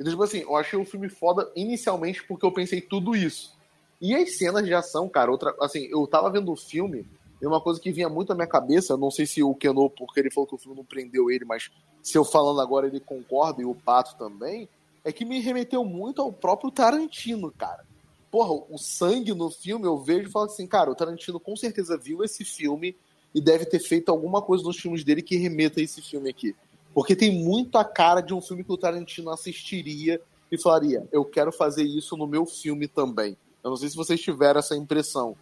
[0.00, 3.58] Então, tipo assim, eu achei o filme foda inicialmente porque eu pensei tudo isso.
[4.00, 7.06] E as cenas de ação, cara, outra, assim, eu tava vendo o filme
[7.42, 10.18] e uma coisa que vinha muito à minha cabeça, não sei se o Keno, porque
[10.18, 11.70] ele falou que o filme não prendeu ele, mas
[12.02, 14.68] se eu falando agora ele concorda e o Pato também,
[15.04, 17.84] é que me remeteu muito ao próprio Tarantino, cara.
[18.30, 21.96] Porra, o sangue no filme eu vejo e falo assim, cara, o Tarantino com certeza
[21.96, 22.94] viu esse filme
[23.34, 26.54] e deve ter feito alguma coisa nos filmes dele que remeta a esse filme aqui.
[26.92, 31.52] Porque tem muita cara de um filme que o Tarantino assistiria e falaria: eu quero
[31.52, 33.36] fazer isso no meu filme também.
[33.62, 35.36] Eu não sei se vocês tiveram essa impressão,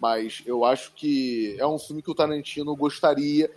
[0.00, 3.50] mas eu acho que é um filme que o Tarantino gostaria,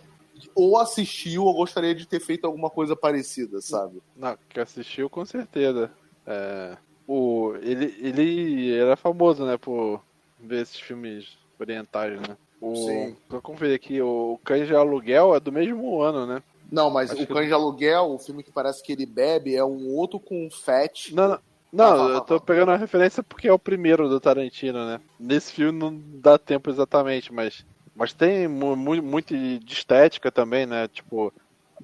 [0.54, 4.00] ou assistiu, ou gostaria de ter feito alguma coisa parecida, sabe?
[4.16, 5.90] Não, que assistiu com certeza.
[6.26, 6.76] É,
[7.06, 10.00] o, ele, ele era famoso, né, por
[10.38, 12.36] ver esses filmes orientais, né?
[12.60, 13.16] O, Sim.
[13.28, 16.42] Tô conferir aqui, o Cães de Aluguel é do mesmo ano, né?
[16.70, 19.56] Não, mas Acho o que- Cães de Aluguel, o filme que parece que ele bebe,
[19.56, 21.12] é um outro com fat.
[21.12, 21.38] Não, não,
[21.72, 22.40] não, Ah, fala, eu tô fala.
[22.40, 25.00] pegando a referência porque é o primeiro do Tarantino, né?
[25.18, 27.64] Nesse filme não dá tempo exatamente, mas,
[28.00, 30.88] mas tem mu- mu- muito de estética também, né?
[30.88, 31.30] Tipo,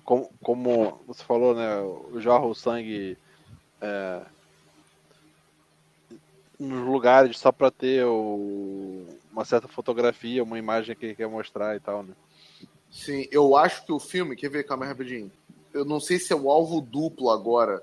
[0.03, 1.69] como, como você falou, né?
[2.23, 3.19] Jorra o sangue
[3.83, 4.23] é,
[6.59, 11.81] nos lugares só pra ter o- uma certa fotografia, uma imagem que quer mostrar e
[11.81, 12.15] tal, né?
[12.91, 15.31] Sim, eu acho que o filme, quer ver, calma rapidinho.
[15.71, 17.83] Eu não sei se é o alvo duplo agora,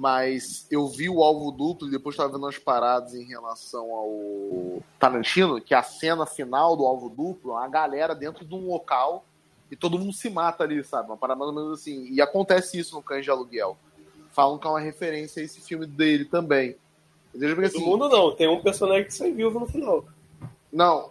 [0.00, 4.82] mas eu vi o alvo duplo e depois estava vendo as paradas em relação ao
[4.98, 9.26] Tarantino, que a cena final do alvo duplo, a galera dentro de um local
[9.70, 11.10] e todo mundo se mata ali, sabe?
[11.10, 12.10] Uma parada mais ou menos assim.
[12.10, 13.76] E acontece isso no Cães de Aluguel.
[14.30, 16.76] Falam que é uma referência a esse filme dele também.
[17.34, 20.06] Todo assim, mundo não, tem um personagem que sai vivo no final.
[20.72, 21.10] Não.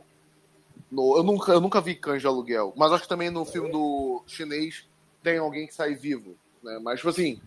[0.90, 2.74] No- eu, nunca, eu nunca vi Cães de Aluguel.
[2.76, 4.84] Mas acho que também no filme do chinês
[5.22, 6.36] tem alguém que sai vivo.
[6.64, 6.80] Né?
[6.82, 7.40] Mas, tipo assim,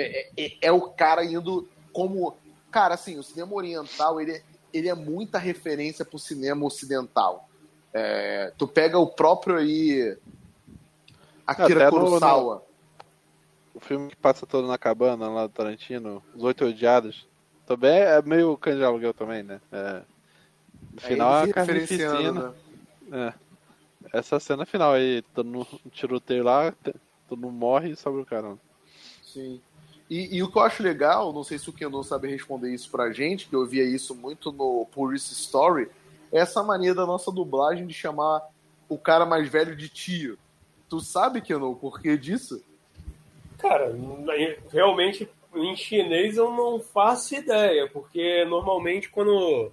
[0.00, 2.36] é, é- é o cara indo como.
[2.70, 7.48] Cara, assim, o cinema oriental ele, é- ele é muita referência pro cinema ocidental.
[7.92, 10.16] É, tu pega o próprio aí.
[11.46, 12.62] Akira Até no- Kurosawa.
[13.74, 17.26] O filme que passa todo na cabana lá do Tarantino, Os Oito Odiados,
[17.66, 19.60] também é meio cães de aluguel também, né?
[19.72, 20.02] É,
[20.92, 22.54] no final é ele a carnificina.
[23.08, 23.34] né?
[24.12, 24.18] É.
[24.18, 26.74] Essa cena final aí, todo no tiroteio lá,
[27.28, 28.56] todo mundo morre e sobra o cara.
[29.24, 29.60] Sim.
[30.10, 32.90] E, e o que eu acho legal, não sei se o Kenon sabe responder isso
[32.90, 35.88] pra gente, que eu via isso muito no Purist Story,
[36.32, 38.42] é essa mania da nossa dublagem de chamar
[38.88, 40.38] o cara mais velho de tio.
[40.88, 42.62] Tu sabe, Kenon, o porquê disso?
[43.58, 43.94] Cara,
[44.72, 49.72] realmente em chinês eu não faço ideia, porque normalmente quando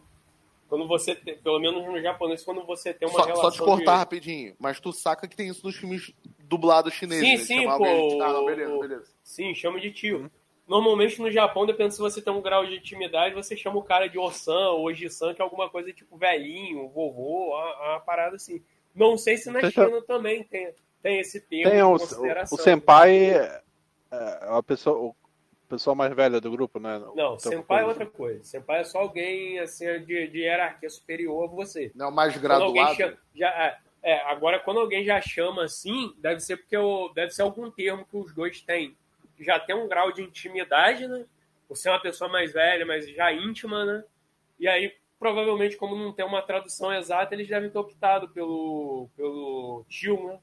[0.68, 3.60] quando você tem, pelo menos no japonês, quando você tem uma Só, relação só te
[3.60, 3.98] cortar de...
[4.00, 6.12] rapidinho, mas tu saca que tem isso nos filmes
[6.48, 7.24] dublados chineses.
[7.26, 7.44] Sim, né?
[7.44, 9.12] sim, Chamava pô, de- Ah, não, beleza, beleza.
[9.24, 10.30] Sim, chama de tio.
[10.68, 14.08] Normalmente no Japão, dependendo se você tem um grau de intimidade, você chama o cara
[14.08, 18.64] de Osan ou Oji-san, que é alguma coisa tipo velhinho, vovô, uma, uma parada assim.
[18.96, 21.92] Não sei se na Você tá- China também tem, tem esse termo Tem de o,
[22.00, 22.58] consideração.
[22.58, 23.62] o senpai, é,
[24.12, 25.16] é a pessoa, o
[25.70, 26.98] pessoa mais velha do grupo, né?
[27.00, 28.44] Não, Então, senpai é coisa- outra coisa.
[28.44, 31.92] Senpai é só alguém assim, de, de hierarquia superior a você.
[31.94, 32.96] Não, mais alguém graduado.
[32.96, 37.42] chama, já, é, agora quando alguém já chama assim, deve ser porque o, deve ser
[37.42, 38.96] algum termo que os dois têm.
[39.40, 41.26] Já tem um grau de intimidade, né?
[41.68, 44.04] Você é uma pessoa mais velha, mas já íntima, né?
[44.60, 49.84] E aí, provavelmente, como não tem uma tradução exata, eles devem ter optado pelo, pelo
[49.90, 50.40] tio, né?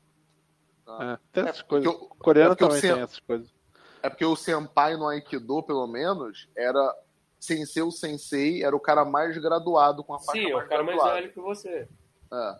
[1.14, 1.90] É, tem essas É, coisas.
[1.92, 3.54] porque o- coreano é também sen- tem essas coisas.
[4.02, 6.94] É porque o senpai no Aikido, pelo menos, era.
[7.38, 10.66] Sem ser o sensei, era o cara mais graduado com a faixa Sim, é mais
[10.66, 11.88] o cara mais velho que você.
[12.32, 12.58] É.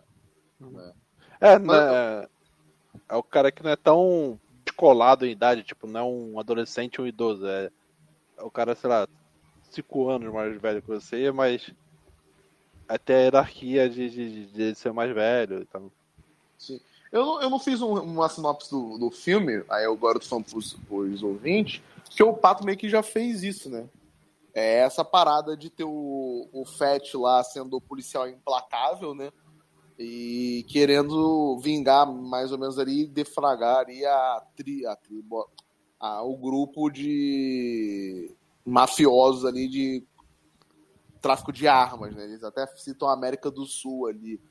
[1.41, 2.27] É, né,
[3.09, 6.99] é o cara que não é tão descolado em idade, tipo, não é um adolescente
[6.99, 7.45] ou um idoso.
[7.45, 7.69] É,
[8.37, 9.07] é o cara, sei lá,
[9.69, 11.71] cinco anos mais velho que você, mas
[12.87, 15.91] até a hierarquia de, de, de ele ser mais velho e tal.
[16.57, 16.79] Sim.
[17.11, 20.45] Eu, não- eu não fiz um- uma sinopse do, do filme, aí agora tô falando
[20.45, 23.87] pros, pros ouvintes, que o Pato meio que já fez isso, né?
[24.53, 29.31] É essa parada de ter o, o Fett lá sendo o policial implacável, né?
[29.97, 35.47] E querendo vingar mais ou menos ali, defragar ali a, tri, a tribo,
[35.99, 40.03] a, o grupo de mafiosos ali de
[41.21, 42.25] tráfico de armas, né?
[42.25, 44.41] Eles até citam a América do Sul ali.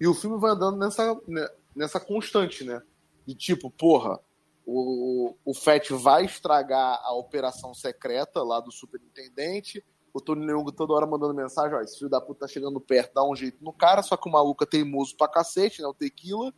[0.00, 2.80] E o filme vai andando nessa, né, nessa constante, né?
[3.26, 4.20] De tipo, porra,
[4.64, 9.84] o, o Fett vai estragar a operação secreta lá do superintendente.
[10.14, 13.14] O Tony Leung toda hora mandando mensagem: ó, esse filho da puta tá chegando perto,
[13.14, 14.02] dá um jeito no cara.
[14.02, 15.88] Só que o maluco é teimoso pra cacete, né?
[15.88, 16.52] O Tequila.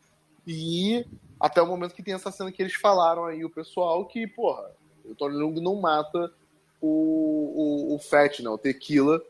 [0.46, 1.06] E
[1.38, 4.70] até o momento que tem essa cena que eles falaram aí, o pessoal, que, porra,
[5.04, 6.32] o Tony Leung não mata
[6.80, 8.50] o, o, o Fett, né?
[8.50, 9.20] O Tequila,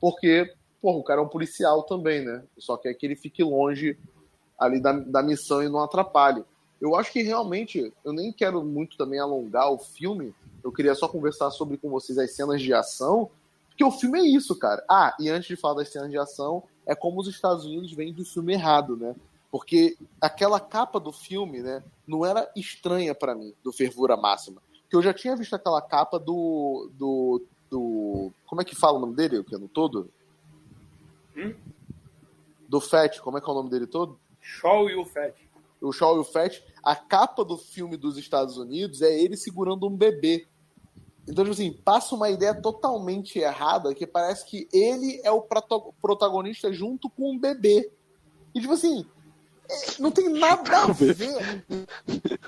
[0.00, 2.42] porque, porra, o cara é um policial também, né?
[2.58, 3.98] Só quer que ele fique longe
[4.58, 6.44] ali da, da missão e não atrapalhe.
[6.80, 11.08] Eu acho que realmente, eu nem quero muito também alongar o filme, eu queria só
[11.08, 13.30] conversar sobre com vocês as cenas de ação,
[13.76, 14.82] porque o filme é isso, cara.
[14.88, 18.10] Ah, e antes de falar das cenas de ação, é como os Estados Unidos vêm
[18.10, 19.14] do filme errado, né?
[19.50, 24.62] Porque aquela capa do filme, né, não era estranha pra mim, do Fervura Máxima.
[24.88, 26.90] Que eu já tinha visto aquela capa do.
[26.94, 27.44] do.
[27.70, 30.10] do como é que fala o nome dele, o no todo?
[31.36, 31.54] Hum?
[32.66, 34.18] Do Fett, como é que é o nome dele todo?
[34.40, 35.36] Shaw e o Fett.
[35.82, 39.86] o Shaw e o Fett, a capa do filme dos Estados Unidos é ele segurando
[39.86, 40.46] um bebê.
[41.28, 45.44] Então, tipo assim, passa uma ideia totalmente errada que parece que ele é o
[46.00, 47.90] protagonista junto com um bebê.
[48.54, 49.04] E, tipo assim,
[49.68, 51.64] é, não tem nada a ver.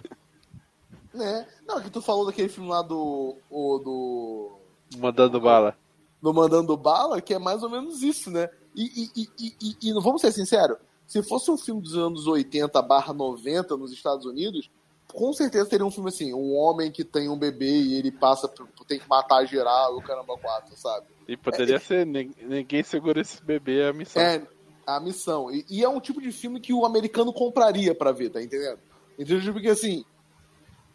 [1.13, 1.47] né?
[1.67, 3.37] Não, que tu falou daquele filme lá do.
[3.51, 4.59] O, do
[4.99, 5.77] Mandando bala.
[6.23, 8.49] no Mandando Bala, que é mais ou menos isso, né?
[8.75, 12.27] E, e, e, e, e- e vamos ser sinceros, se fosse um filme dos anos
[12.27, 14.71] 80 barra 90 nos Estados Unidos,
[15.13, 18.47] com certeza teria um filme assim, um homem que tem um bebê e ele passa,
[18.49, 21.07] por- tem que matar geral, o caramba quatro, sabe?
[21.27, 24.23] E poderia ser, nin- ninguém segura esse bebê é a missão.
[24.23, 24.43] É
[24.87, 25.51] a missão.
[25.51, 28.79] E, e é um tipo de filme que o americano compraria pra ver, tá entendendo?
[29.19, 29.53] Entendeu?
[29.53, 30.05] Porque assim,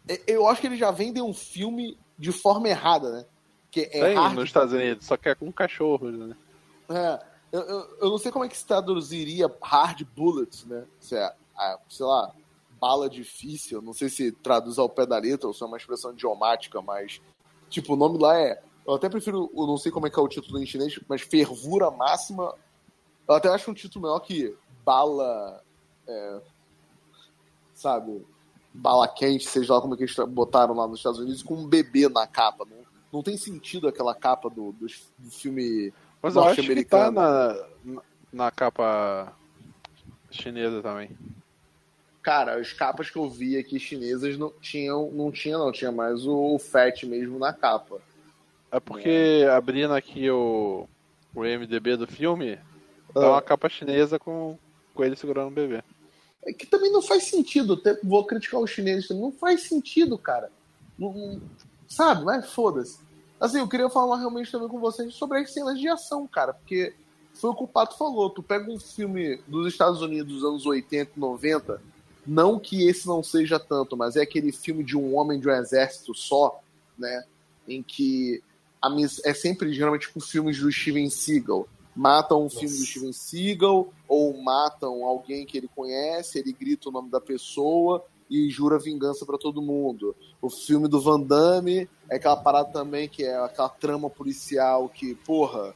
[0.08, 3.24] é- eu acho que eles já vendem um filme de forma errada, né?
[3.70, 6.36] Que é Tem hard nos Estados Unidos, só que é com cachorros, né?
[6.88, 7.20] É,
[7.52, 10.84] eu, eu, eu não sei como é que se traduziria hard bullets, né?
[11.00, 12.32] Se é, ah, sei lá,
[12.84, 16.12] bala difícil, não sei se traduz ao pé da letra ou se é uma expressão
[16.12, 17.18] idiomática, mas,
[17.70, 18.62] tipo, o nome lá é.
[18.86, 21.22] Eu até prefiro, eu não sei como é que é o título em chinês, mas
[21.22, 22.54] fervura máxima.
[23.26, 25.64] Eu até acho um título melhor que bala.
[26.06, 26.40] é,
[27.72, 28.22] sabe?
[28.74, 31.66] Bala quente, seja lá como é que eles botaram lá nos Estados Unidos, com um
[31.66, 32.66] bebê na capa.
[32.66, 34.86] Não, não tem sentido aquela capa do, do,
[35.18, 37.12] do filme tá norte-americano.
[37.12, 39.32] na, na, na capa
[40.30, 41.16] Chinesa também.
[42.24, 46.26] Cara, as capas que eu vi aqui chinesas não tinham, não tinha não, tinha mais
[46.26, 48.00] o Fat mesmo na capa.
[48.72, 50.88] É porque abrindo aqui o,
[51.34, 52.56] o MDB do filme,
[53.12, 53.28] tá Ah.
[53.32, 54.58] uma capa chinesa com,
[54.94, 55.84] com ele segurando o bebê.
[56.46, 57.80] É que também não faz sentido.
[58.02, 59.22] vou criticar os chineses também.
[59.22, 60.50] Não faz sentido, cara.
[60.98, 61.42] Não- não-
[61.86, 62.98] sabe, mas foda-se.
[63.38, 66.54] Assim, eu queria falar realmente também com vocês sobre as cenas de ação, cara.
[66.54, 66.94] Porque
[67.34, 68.30] foi o que o Pato falou.
[68.30, 71.82] Tu pega um filme dos Estados Unidos dos anos 80 e 90.
[72.26, 75.52] Não que esse não seja tanto, mas é aquele filme de um homem de um
[75.52, 76.60] exército só,
[76.98, 77.24] né?
[77.68, 78.42] Em que
[78.80, 81.66] a miss- é sempre geralmente com filmes do Steven Seagal.
[81.96, 86.92] Matam um filme do Steven Seagal, ou matam alguém que ele conhece, ele grita o
[86.92, 90.14] nome da pessoa e jura vingança pra todo mundo.
[90.42, 95.14] O filme do Van Damme é aquela parada também que é aquela trama policial que,
[95.14, 95.74] porra,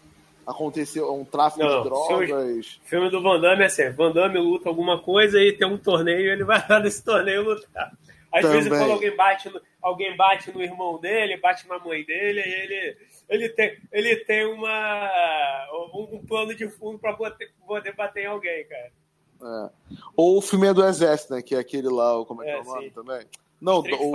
[0.48, 2.80] aconteceu um tráfico Não, de drogas.
[2.84, 6.32] filme do Van Damme é assim: Van Damme luta alguma coisa e tem um torneio
[6.32, 7.92] ele vai lá nesse torneio lutar.
[8.32, 8.58] Às Também.
[8.62, 12.52] vezes, quando alguém bate, no, alguém bate no irmão dele, bate na mãe dele, e
[12.62, 12.96] ele,
[13.28, 15.10] ele, tem, ele tem uma,
[15.94, 18.92] um, um plano de fundo pra poder, poder bater em alguém, cara.
[19.40, 19.70] É.
[20.14, 21.40] Ou o filme é do Exército, né?
[21.40, 22.90] Que é aquele lá, o- como é que é, É, o nome sim.
[22.90, 23.24] também?
[23.60, 24.12] Não, Street o,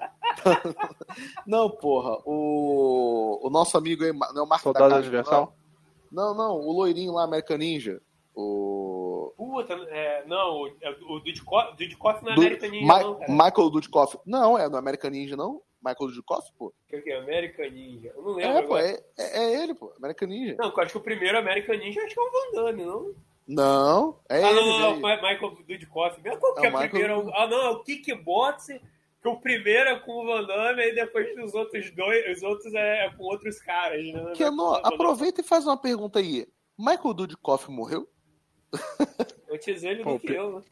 [1.46, 5.54] não, porra, o, o nosso amigo aí, não é o Marco Soldado da Universal?
[6.10, 8.00] Não, não, o loirinho lá, American Ninja.
[8.34, 9.32] O.
[9.36, 10.66] Puta, é, não, o,
[11.14, 13.32] o Dudikoff Dudikoff não é American Ninja, Ma- não, cara.
[13.32, 14.18] Michael Dudikoff.
[14.26, 15.62] Não, é no American Ninja, não?
[15.82, 16.72] Michael Dudikoff, pô?
[16.88, 18.12] Que que é American Ninja?
[18.14, 19.92] Eu não lembro É, pô, é, é, é ele, pô.
[19.96, 20.56] American Ninja.
[20.58, 23.14] Não, eu acho que o primeiro American Ninja acho que é o Van Damme, não?
[23.48, 24.60] Não, é ah, ele.
[24.60, 25.00] não, não, não, velho.
[25.02, 26.20] Ma- Michael Dudikoff.
[26.22, 27.30] Mesmo qual que É é o o Michael primeiro?
[27.34, 28.80] Ah, não, é o Kickboxing,
[29.20, 32.74] que o primeiro é com o Van Damme e depois os outros dois, os outros
[32.74, 34.32] é com outros caras, né?
[34.38, 36.46] É aproveita e faz uma pergunta aí.
[36.78, 38.08] Michael Dudikoff morreu?
[39.50, 40.62] Antes ele Pô, do que eu, né?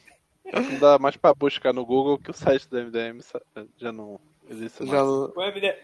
[0.53, 3.21] Não dá mais pra buscar no Google que o site do MDM
[3.77, 4.91] já não existe mais.
[4.91, 5.77] Já não- O, MD...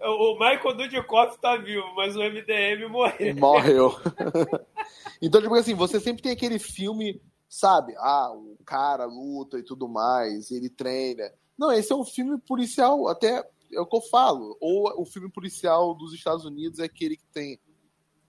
[0.00, 3.34] o Michael Dudikoff tá vivo, mas o MDM morreu.
[3.34, 3.90] morreu.
[5.20, 7.92] então, tipo assim, você sempre tem aquele filme, sabe?
[7.96, 11.32] Ah, o cara luta e tudo mais, ele treina.
[11.58, 14.56] Não, esse é um filme policial, até é o que eu falo.
[14.60, 17.58] Ou o filme policial dos Estados Unidos é aquele que tem.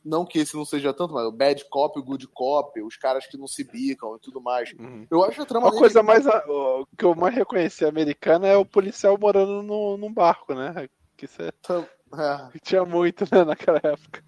[0.03, 3.25] Não que esse não seja tanto, mas o bad cop, o good cop, os caras
[3.25, 4.71] que não se bicam e tudo mais.
[4.77, 5.07] Uhum.
[5.09, 6.27] Eu acho a trama Uma coisa mais.
[6.27, 10.87] a- O que eu mais reconheci americana é o policial morando no, num barco, né?
[11.17, 12.49] Que isso é, É.
[12.51, 14.23] que tinha muito, né, naquela época.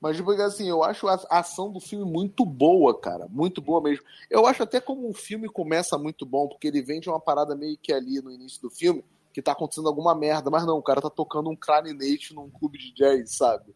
[0.00, 3.26] Mas, tipo, assim, eu acho a ação do filme muito boa, cara.
[3.28, 4.04] Muito boa mesmo.
[4.30, 7.56] Eu acho até como um filme começa muito bom, porque ele vem de uma parada
[7.56, 10.50] meio que ali no início do filme, que tá acontecendo alguma merda.
[10.50, 13.74] Mas não, o cara tá tocando um clarinete num clube de jazz, sabe?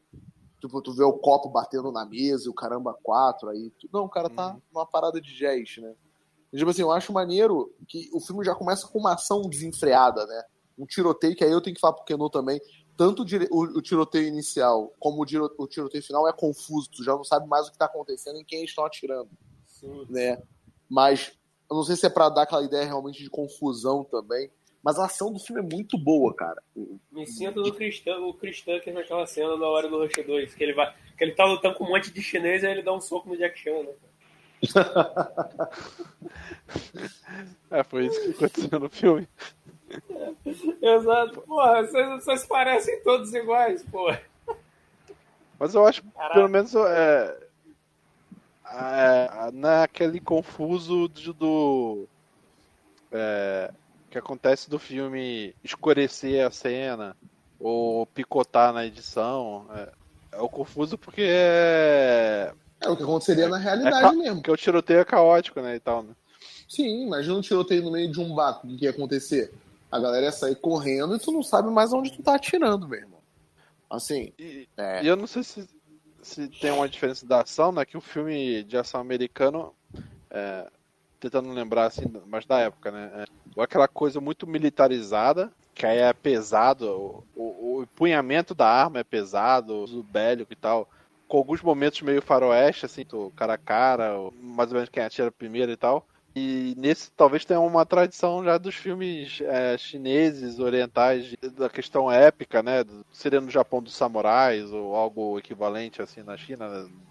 [0.61, 3.71] Tipo, tu vê o copo batendo na mesa, e o caramba quatro, aí...
[3.81, 4.61] tu- Não, o cara tá Uhum.
[4.73, 5.93] numa parada de jazz, né?
[6.53, 10.25] E, tipo assim, eu acho maneiro que o filme já começa com uma ação desenfreada,
[10.25, 10.43] né?
[10.79, 12.61] Um tiroteio, que aí eu tenho que falar pro Keno também,
[12.97, 17.25] tanto o, tiroteio inicial como o, tiro- o tiroteio final é confuso, tu já não
[17.25, 19.31] sabe mais o que tá acontecendo e quem eles estão atirando,
[19.67, 20.07] Sim.
[20.09, 20.41] né?
[20.89, 21.33] Mas
[21.71, 24.51] eu não sei se é pra dar aquela ideia realmente de confusão também,
[24.83, 26.63] mas a ação do filme é muito boa, cara.
[27.11, 30.63] Me sinto no cristão, o cristão que naquela cena na hora do Rush 2, que
[30.63, 30.93] ele vai.
[31.17, 33.29] Que ele tá lutando com um monte de chinês e aí ele dá um soco
[33.29, 33.95] no Jack Chan, né?
[37.71, 39.29] É, foi isso que aconteceu no filme.
[40.81, 41.41] Exato.
[41.43, 44.21] Porra, vocês, vocês parecem todos iguais, porra.
[45.59, 46.35] Mas eu acho que Caraca.
[46.35, 47.39] pelo menos é,
[48.73, 52.09] é, naquele confuso do, do-
[53.13, 53.71] é,
[54.11, 57.17] que acontece do filme escurecer a cena
[57.61, 59.67] ou picotar na edição.
[59.75, 59.93] É,
[60.33, 64.37] é o confuso porque é, É o que aconteceria na é realidade mesmo.
[64.37, 66.13] porque o tiroteio é caótico, né, e tal, né?
[66.69, 69.53] Sim, imagina um tiroteio no meio de um barco, o que ia acontecer?
[69.93, 72.99] A galera ia sair correndo e tu não sabe mais onde tu tá atirando, meu
[72.99, 73.21] irmão.
[73.91, 75.05] Assim, E, é.
[75.05, 75.69] e eu não sei se,
[76.23, 77.85] se tem uma diferença da ação, né?
[77.85, 79.75] Que o filme de ação americano,
[80.31, 80.67] é,
[81.21, 83.11] tentando lembrar assim, mas da época, né?
[83.17, 88.67] É, ou aquela coisa muito militarizada, que aí é pesado, o, o, o empunhamento da
[88.67, 90.89] arma é pesado, o bélico e tal.
[91.29, 95.31] Com alguns momentos meio faroeste, assim, tu cara a cara, mais ou menos quem atira
[95.31, 96.07] primeiro e tal.
[96.35, 102.63] E nesse talvez tenha uma tradição já dos filmes é, chineses, orientais, da questão épica,
[102.63, 102.77] né?
[103.13, 107.07] Seria no Japão dos samurais ou algo equivalente assim na China, né, no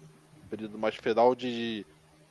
[0.48, 1.86] período mais feudal de,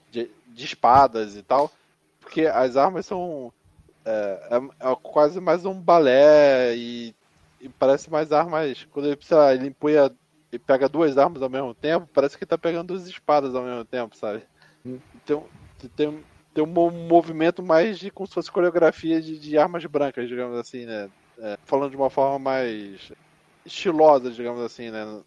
[0.10, 1.72] de, de espadas e tal.
[2.20, 3.54] Porque as armas são
[4.06, 4.50] é,
[4.82, 7.16] é- é quase mais um balé e,
[7.60, 8.86] e parece mais armas.
[8.92, 10.12] Quando ele precisa, ele empunha
[10.52, 13.64] e pega duas armas ao mesmo tempo, parece que ele tá pegando duas espadas ao
[13.64, 14.48] mesmo tempo, sabe?
[15.16, 15.52] Então,
[15.96, 20.58] Tem, tem um movimento mais de como se fosse coreografia de, de armas brancas, digamos
[20.58, 21.10] assim, né?
[21.40, 23.12] É, falando de uma forma mais
[23.66, 25.22] estilosa, digamos assim, né?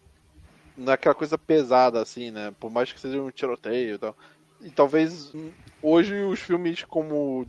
[0.77, 2.53] Naquela coisa pesada, assim, né?
[2.59, 4.15] Por mais que seja um tiroteio e tal.
[4.61, 5.33] E talvez
[5.81, 7.45] hoje os filmes como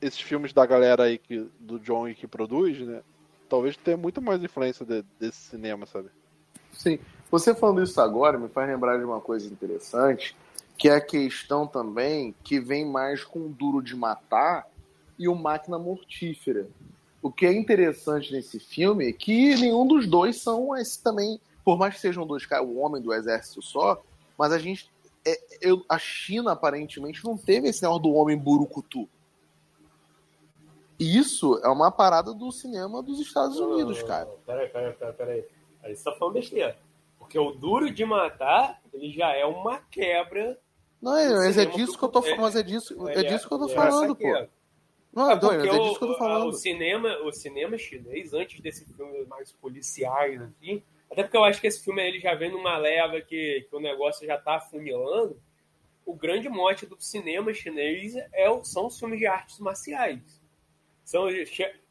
[0.00, 3.02] esses filmes da galera aí que, do John que produz, né?
[3.48, 6.08] Talvez tenha muito mais influência de, desse cinema, sabe?
[6.72, 6.98] Sim.
[7.30, 10.36] Você falando isso agora me faz lembrar de uma coisa interessante,
[10.80, 14.66] que é a questão também que vem mais com o duro de matar
[15.18, 16.66] e o máquina mortífera.
[17.20, 21.76] O que é interessante nesse filme é que nenhum dos dois são esse também, por
[21.76, 24.02] mais que sejam dois caras, o homem do exército só,
[24.38, 24.90] mas a gente.
[25.22, 29.06] É, eu, a China aparentemente não teve esse negócio do homem burucutu.
[30.98, 34.30] Isso é uma parada do cinema dos Estados Unidos, cara.
[34.46, 35.44] Peraí, peraí, peraí, peraí.
[35.82, 36.74] Aí você tá falando besteira.
[37.18, 40.58] Porque o duro de matar, ele já é uma quebra.
[41.00, 43.54] Não, é, mas é disso que eu tô falando, é disso, é, é disso que
[43.54, 44.46] eu tô falando, pô.
[45.12, 46.48] Não, é, doido, é disso que eu tô falando.
[46.48, 51.60] O cinema, o cinema chinês, antes desse filme mais policiais, assim, até porque eu acho
[51.60, 55.40] que esse filme ele já vem numa leva que, que o negócio já tá afunilando.
[56.06, 60.40] O grande mote do cinema chinês é, são os filmes de artes marciais
[61.10, 61.26] são,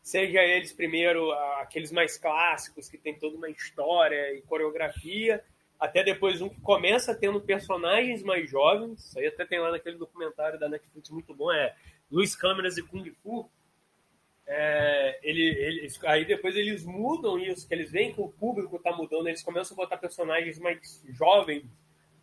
[0.02, 1.30] seja eles primeiro
[1.60, 5.44] aqueles mais clássicos que tem toda uma história e coreografia,
[5.80, 9.98] até depois um que começa tendo personagens mais jovens, isso aí até tem lá naquele
[9.98, 11.74] documentário da Netflix muito bom, é
[12.12, 13.50] Luiz Câmeras e Kung Fu.
[14.46, 18.92] É, ele, eles, aí depois eles mudam isso, que eles veem que o público está
[18.92, 21.64] mudando, eles começam a botar personagens mais jovens,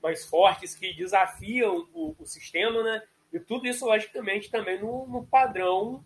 [0.02, 3.02] mais fortes, que desafiam o, o sistema, né?
[3.32, 6.04] E tudo isso, logicamente, também no, no padrão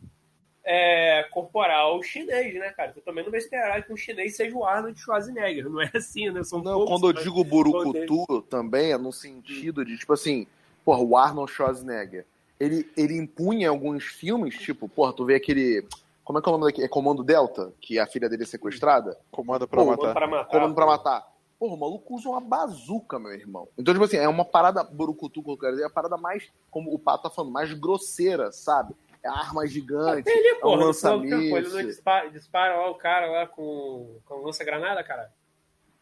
[0.64, 2.92] é, corporal chinês, né, cara?
[2.92, 6.30] Tu também não vai esperar que um chinês seja o Arnold Schwarzenegger, não é assim,
[6.30, 6.42] né?
[6.44, 10.46] São não, quando eu digo burucutu também é no sentido de, tipo assim,
[10.84, 12.26] porra, o Arnold Schwarzenegger,
[12.58, 15.86] ele, ele impunha alguns filmes, tipo, porra, tu vê aquele...
[16.22, 16.84] Como é que é o nome daqui?
[16.84, 17.72] É Comando Delta?
[17.80, 19.18] Que a filha dele é sequestrada?
[19.32, 19.96] Comando pra, matar.
[19.96, 20.50] Comando pra matar.
[20.50, 21.30] Comando pra matar.
[21.58, 23.66] Porra, o maluco usa uma bazuca, meu irmão.
[23.76, 26.48] Então, tipo assim, é uma parada burucutu, que eu quero dizer, é a parada mais,
[26.70, 28.94] como o Pato tá falando, mais grosseira, sabe?
[29.22, 31.56] É arma gigante, ele, é um lançamento.
[31.56, 35.30] Ele não dispara, dispara lá o cara lá com, com lança-granada, cara?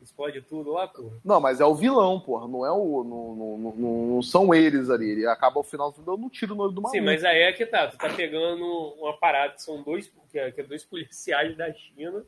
[0.01, 1.19] Explode tudo lá, porra.
[1.25, 2.47] Não, mas é o vilão, porra.
[2.47, 3.03] Não é o.
[3.03, 5.11] Não, não, não, não são eles ali.
[5.11, 6.97] Ele acaba o final dando um tiro no olho do maluco.
[6.97, 7.89] Sim, mas aí é que tá.
[7.89, 8.65] Tu tá pegando
[9.01, 12.25] uma parada que são dois, que é, que é dois policiais da China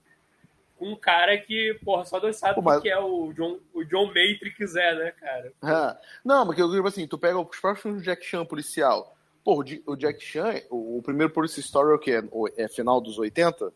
[0.77, 4.07] com um cara que, porra, só Deus sabe o que é o John, o John
[4.07, 5.53] Matrix é, né, cara?
[5.63, 5.97] É.
[6.25, 9.97] Não, mas que eu digo assim, tu pega os próximos Jack Chan policial Pô, o
[9.97, 12.23] Jack Chan, o, primeiro Police Story é o quê?
[12.57, 13.73] É final dos 80?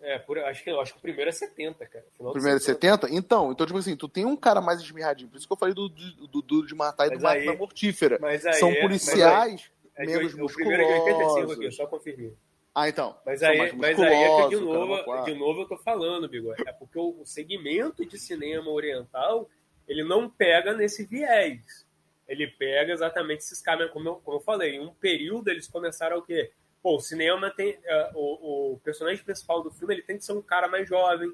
[0.00, 2.04] É, por, acho, que, acho que o primeiro é 70, cara.
[2.16, 3.08] Final primeiro é 70?
[3.10, 5.28] Então, então, tipo assim, tu tem um cara mais esmirradinho.
[5.28, 8.18] Por isso que eu falei do Duro do, de Matar e do Máquina Mortífera.
[8.54, 10.52] São é, policiais aí, menos é, musculosos.
[10.52, 12.34] O primeiro é de 85 aqui, só confirmei.
[12.74, 13.16] Ah, então.
[13.24, 16.62] Mas aí, mas aí é que de novo, de novo eu tô falando, Bigode.
[16.66, 19.48] É porque o, o segmento de cinema oriental,
[19.88, 21.85] ele não pega nesse viés
[22.28, 26.18] ele pega exatamente esses caras, como eu, como eu falei, em um período eles começaram
[26.18, 26.52] o quê?
[26.82, 27.72] Pô, o cinema tem.
[27.74, 31.32] Uh, o, o, personagem principal do filme ele tem que ser um cara mais jovem,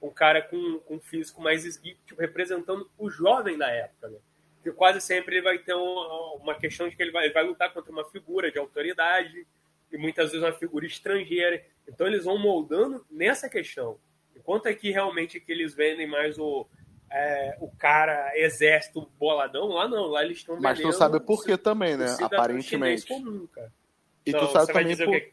[0.00, 4.18] um cara com, com um físico mais esguio, tipo, representando o jovem da época, né?
[4.56, 7.44] Porque quase sempre ele vai ter um, uma questão de que ele vai, ele vai
[7.44, 9.46] lutar contra uma figura de autoridade,
[9.92, 11.64] e muitas vezes uma figura estrangeira.
[11.86, 13.98] Então eles vão moldando nessa questão.
[14.34, 16.66] Enquanto aqui realmente que eles vendem mais o,
[17.12, 21.56] é, o cara exército boladão, lá não, lá eles estão Mas tu sabe por que
[21.58, 22.16] também, né?
[22.20, 23.06] Aparentemente.
[23.06, 23.46] Comum.
[24.24, 25.10] E tu sabe também por...
[25.10, 25.32] Que...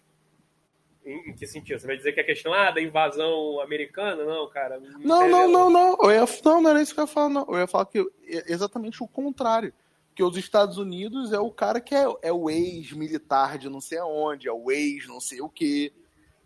[1.06, 1.80] Em, em, que sentido?
[1.80, 4.26] Você vai dizer que a questão ah, da invasão americana?
[4.26, 4.80] Não, cara.
[5.00, 5.98] Não, não, não, não.
[6.04, 6.26] Eu ia...
[6.44, 7.46] Não, não era isso que eu ia falar, não.
[7.48, 9.74] Eu ia falar que exatamente o contrário.
[10.14, 14.00] Que os Estados Unidos é o cara que é, é o ex-militar de não sei
[14.00, 15.94] aonde, é o ex não sei o quê.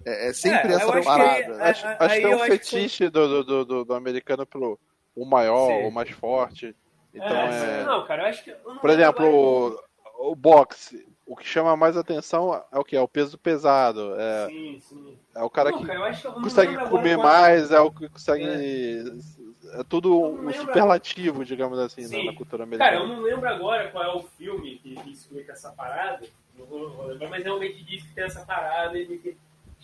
[0.05, 1.55] É, é sempre é, essa parada.
[1.55, 3.09] Que, acho, acho que é um fetiche que...
[3.09, 4.79] do, do, do, do americano pelo
[5.15, 5.87] o maior, Sim.
[5.87, 6.75] o mais forte.
[7.13, 7.83] Então é, é...
[7.83, 8.51] Não, cara, eu acho que.
[8.51, 9.79] Por exemplo,
[10.19, 11.07] o, o boxe.
[11.25, 12.97] O que chama mais atenção é o que?
[12.97, 14.13] É o peso pesado.
[14.19, 15.17] É, sim, sim.
[15.33, 18.43] é o cara não, que, cara, consegue comer mais, é o que consegue.
[18.43, 22.91] É, é tudo um superlativo, digamos assim, na, na, cultura americana.
[22.91, 26.27] Cara, eu não lembro agora qual é o filme que, que explica essa parada.
[26.57, 29.37] Não vou, vou lembrar, mas realmente diz que tem essa parada e que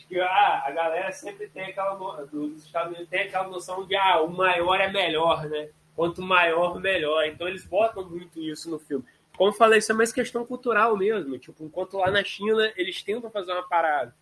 [0.08, 1.96] que ah, a galera sempre tem aquela
[2.26, 5.70] dos Estados Unidos tem aquela noção de ah, o maior é melhor, né?
[5.96, 7.26] Quanto maior, melhor.
[7.26, 9.06] Então eles botam muito isso no filme.
[9.36, 11.38] Como eu falei, isso é mais questão cultural mesmo.
[11.38, 14.14] Tipo, enquanto lá na China eles tentam fazer uma parada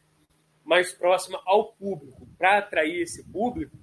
[0.64, 3.76] mais próxima ao público, para atrair esse público,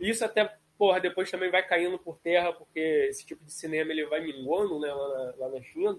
[0.00, 2.80] isso até, porra, depois também vai caindo por terra, porque
[3.10, 5.98] esse tipo de cinema ele vai minguando né, lá, na, lá na China.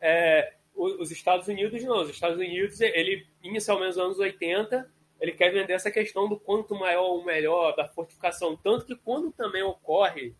[0.00, 2.02] É, os Estados Unidos não.
[2.02, 6.74] Os Estados Unidos, ele, inicialmente nos anos 80, ele quer vender essa questão do quanto
[6.74, 8.56] maior o melhor, da fortificação.
[8.56, 10.34] Tanto que quando também ocorre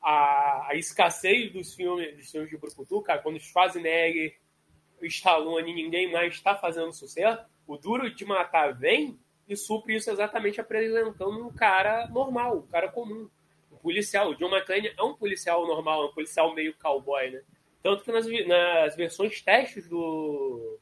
[0.00, 4.36] a, a escassez dos filmes, dos filmes de Brucutu, cara, quando Schwarzenegger,
[5.02, 10.60] Stallone ninguém mais está fazendo sucesso, o Duro de Matar vem e supre isso exatamente
[10.60, 13.28] apresentando um cara normal, um cara comum,
[13.70, 14.30] um policial.
[14.30, 17.42] O John McClane é um policial normal, um policial meio cowboy, né?
[17.84, 20.78] Tanto que nas, nas versões testes do,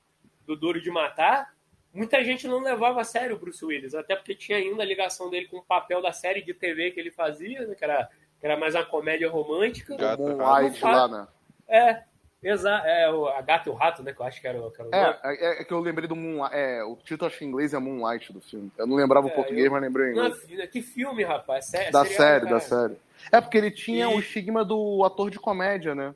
[0.47, 1.53] do Duro de Matar,
[1.93, 5.29] muita gente não levava a sério o Bruce Willis, até porque tinha ainda a ligação
[5.29, 8.47] dele com o papel da série de TV que ele fazia, né, que, era, que
[8.47, 9.97] era mais uma comédia romântica.
[9.97, 11.29] Gato, Moonlight lá, né?
[11.67, 12.03] É,
[12.41, 14.13] Exato, é o, a Gata e o Rato, né?
[14.13, 14.95] Que eu acho que era, que era o.
[14.95, 16.55] É, é, é, que eu lembrei do Moonlight.
[16.55, 18.71] É, o título acho que em inglês é Moonlight do filme.
[18.79, 20.49] Eu não lembrava o é, português, eu, mas lembrei em inglês.
[20.49, 21.67] Não, que filme, rapaz?
[21.67, 22.97] Sé, da série, da série.
[23.31, 24.15] É porque ele tinha e...
[24.15, 26.13] o estigma do ator de comédia, né?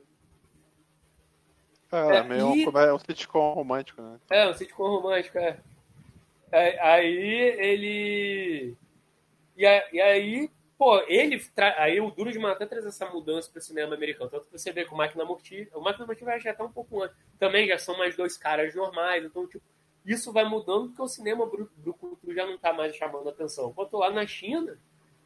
[1.91, 2.67] É, é meio e...
[2.67, 4.19] um, é um sitcom romântico, né?
[4.29, 5.59] É, um sitcom romântico, é.
[6.51, 8.77] é aí ele.
[9.55, 9.63] E,
[9.93, 11.39] e aí Pô, ele.
[11.55, 11.73] Tra...
[11.81, 14.29] Aí o Duro de Matar traz essa mudança para o cinema americano.
[14.29, 15.77] Tanto que você vê com o Máquina Mortífera.
[15.77, 17.17] O Máquina Mortífera já tá um pouco antes.
[17.39, 19.25] Também já são mais dois caras normais.
[19.25, 19.63] Então, tipo,
[20.05, 23.71] isso vai mudando porque o cinema brucutu já não tá mais chamando atenção.
[23.71, 24.77] Enquanto lá na China,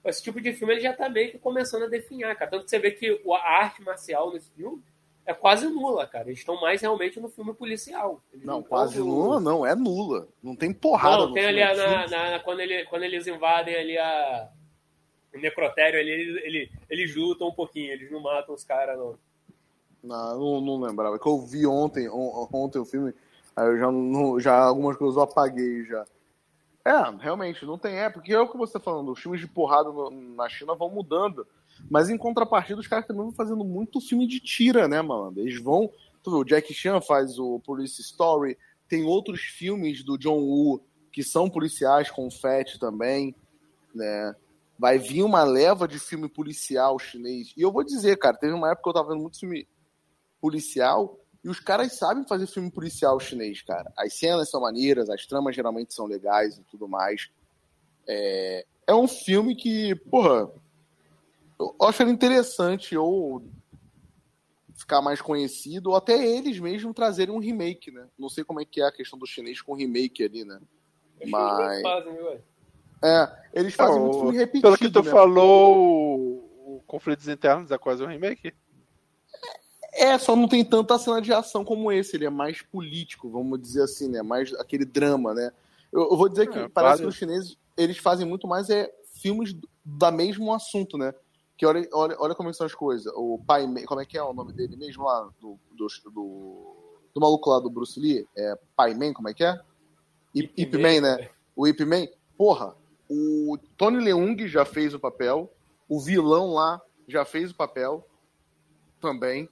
[0.05, 2.51] esse tipo de filme ele já tá meio que começando a definhar, cara.
[2.51, 4.81] Tanto que você vê que a arte marcial nesse filme
[5.25, 6.27] é quase nula, cara.
[6.27, 8.21] Eles estão mais realmente no filme policial.
[8.33, 10.27] Eles não, não quase nula, não, é nula.
[10.41, 14.49] Não tem porrada não, tem ali na, na, quando, ele, quando eles invadem ali a
[15.33, 19.17] o necrotério ali, eles, ele, eles lutam um pouquinho, eles não matam os caras, não.
[20.03, 21.17] Não, não, não lembrava.
[21.17, 23.13] Que eu vi ontem, ontem o filme,
[23.55, 26.05] aí eu já, não, já algumas coisas eu apaguei já.
[26.83, 27.95] É, realmente, não tem.
[27.97, 30.75] É, porque é o que você está falando, os filmes de porrada no, na China
[30.75, 31.47] vão mudando.
[31.89, 35.33] Mas em contrapartida, os caras também vão fazendo muito filme de tira, né, mano?
[35.37, 35.89] Eles vão.
[36.23, 38.57] Tu vê, o Jack Chan faz o Police Story,
[38.87, 43.35] tem outros filmes do John Woo que são policiais com Fett também,
[43.93, 44.33] né?
[44.81, 47.53] vai vir uma leva de filme policial chinês.
[47.55, 49.67] E eu vou dizer, cara, teve uma época que eu tava vendo muito filme
[50.41, 53.93] policial e os caras sabem fazer filme policial chinês, cara.
[53.95, 57.29] As cenas são maneiras, as tramas geralmente são legais e tudo mais.
[58.07, 60.49] É, é um filme que, porra,
[61.79, 63.43] eu acho ele interessante ou
[64.75, 68.07] ficar mais conhecido, ou até eles mesmos trazerem um remake, né?
[68.17, 70.59] Não sei como é que é a questão do chinês com remake ali, né?
[71.25, 71.81] Mas.
[71.81, 72.13] Fazem,
[73.03, 74.61] é, eles fazem muito filme repetido.
[74.61, 75.11] Pelo que tu né?
[75.11, 76.17] falou,
[76.65, 78.53] o Conflitos Internos é quase um remake.
[79.93, 82.15] É, só não tem tanta cena de ação como esse.
[82.15, 84.21] Ele é mais político, vamos dizer assim, né?
[84.21, 85.51] Mais aquele drama, né?
[85.91, 88.91] Eu, eu vou dizer que é, parece que os chineses eles fazem muito mais é
[89.15, 91.13] filmes da mesmo assunto, né?
[91.61, 93.13] Que olha, olha, olha como são as coisas.
[93.15, 96.75] O pai, como é que é o nome dele mesmo lá do do, do,
[97.13, 98.27] do maluco lá do Bruce Lee?
[98.35, 99.61] É Pai Man, como é que é?
[100.33, 101.29] Ip, Ip Man, né?
[101.55, 102.07] O Ip Man.
[102.35, 102.75] Porra,
[103.07, 105.53] o Tony Leung já fez o papel.
[105.87, 108.03] O vilão lá já fez o papel
[108.99, 109.47] também.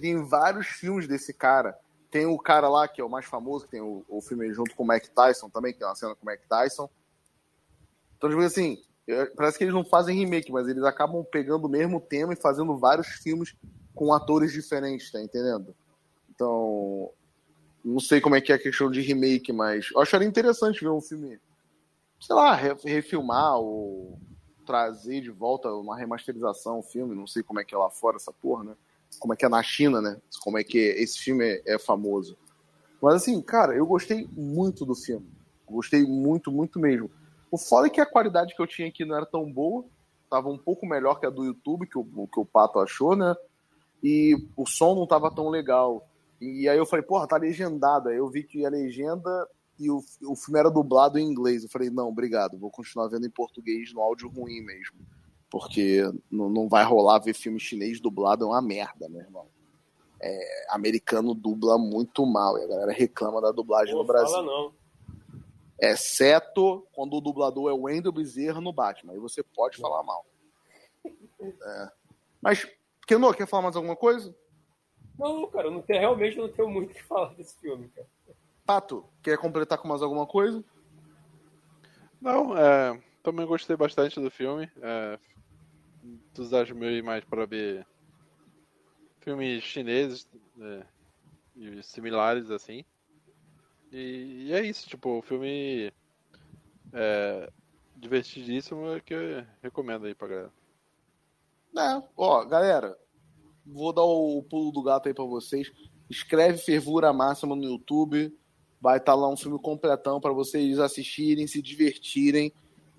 [0.00, 1.76] Tem vários filmes desse cara.
[2.12, 4.76] Tem o cara lá que é o mais famoso, que tem o, o filme junto
[4.76, 6.88] com o Mac Tyson também, que tem uma cena com o Mac Tyson.
[8.16, 8.80] Então, tipo assim,
[9.36, 12.76] parece que eles não fazem remake, mas eles acabam pegando o mesmo tema e fazendo
[12.76, 13.54] vários filmes
[13.94, 15.74] com atores diferentes, tá entendendo?
[16.34, 17.10] Então,
[17.84, 20.90] não sei como é que é a questão de remake, mas eu acharia interessante ver
[20.90, 21.38] um filme
[22.24, 24.18] sei lá, refilmar ou
[24.64, 28.16] trazer de volta uma remasterização, um filme, não sei como é que é lá fora
[28.16, 28.74] essa porra, né?
[29.18, 30.16] Como é que é na China, né?
[30.40, 32.36] Como é que esse filme é, é famoso.
[33.00, 35.26] Mas assim, cara, eu gostei muito do filme.
[35.66, 37.10] Gostei muito, muito mesmo.
[37.54, 39.84] O foda é que a qualidade que eu tinha aqui não era tão boa.
[40.28, 43.32] Tava um pouco melhor que a do YouTube, que o, que o Pato achou, né?
[44.02, 46.04] E o som não tava tão legal.
[46.40, 48.12] E aí eu falei, porra, tá legendada.
[48.12, 49.48] Eu vi que a legenda
[49.78, 51.62] e o, o filme era dublado em inglês.
[51.62, 54.98] Eu falei, não, obrigado, vou continuar vendo em português no áudio ruim mesmo.
[55.48, 59.46] Porque não, não vai rolar ver filme chinês dublado, é uma merda, meu irmão.
[60.20, 64.34] É, americano dubla muito mal e a galera reclama da dublagem Pô, no Brasil.
[64.34, 64.83] Fala não.
[65.80, 69.12] Exceto quando o dublador é o Wendel Bezerra no Batman.
[69.12, 70.24] Aí você pode falar mal.
[71.06, 71.88] É.
[72.40, 72.66] Mas,
[73.06, 74.34] Kenô, quer falar mais alguma coisa?
[75.18, 78.06] Não, cara, eu não tenho, realmente não tenho muito o que falar desse filme, cara.
[78.66, 80.64] Pato, quer completar com mais alguma coisa?
[82.20, 84.70] Não, é, também gostei bastante do filme.
[84.80, 85.18] É,
[86.74, 87.86] meus mais para ver
[89.20, 90.28] filmes chineses
[90.60, 90.86] é,
[91.56, 92.84] e similares assim.
[93.94, 95.92] E, e, é isso, tipo, o filme
[96.92, 97.48] é
[97.94, 100.52] divertidíssimo que eu recomendo aí pra galera.
[101.78, 102.98] É, ó, galera,
[103.64, 105.70] vou dar o pulo do gato aí pra vocês.
[106.10, 108.36] Escreve Fervura Máxima no YouTube.
[108.80, 112.52] Vai estar lá um filme completão para vocês assistirem, se divertirem.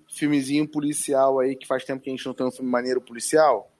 [0.08, 3.70] Filmezinho policial aí, que faz tempo que a gente não tem um filme maneiro policial.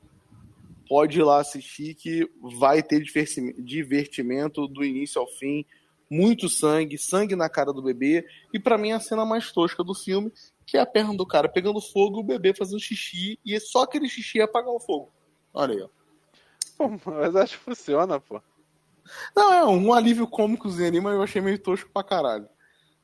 [0.86, 5.64] Pode ir lá assistir que vai ter divertimento do início ao fim.
[6.09, 8.26] Muito sangue, sangue na cara do bebê.
[8.52, 10.32] E para mim a cena mais tosca do filme,
[10.64, 13.82] que é a perna do cara pegando fogo, o bebê fazendo xixi, e é só
[13.82, 15.12] aquele xixi apagar o fogo.
[15.52, 15.88] Olha aí, ó.
[16.76, 18.40] Pô, mas acho que funciona, pô.
[19.34, 22.48] Não, é um alívio cômicozinho ali, mas eu achei meio tosco pra caralho.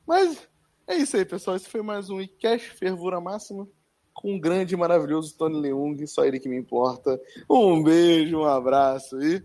[0.05, 0.47] Mas
[0.85, 1.55] é isso aí, pessoal.
[1.55, 3.67] Esse foi mais um Cash Fervura Máxima
[4.13, 7.19] com o grande e maravilhoso Tony Leung, só ele que me importa.
[7.49, 9.43] Um beijo, um abraço e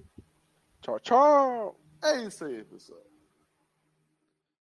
[0.82, 1.80] tchau, tchau.
[2.02, 3.07] É isso aí, pessoal.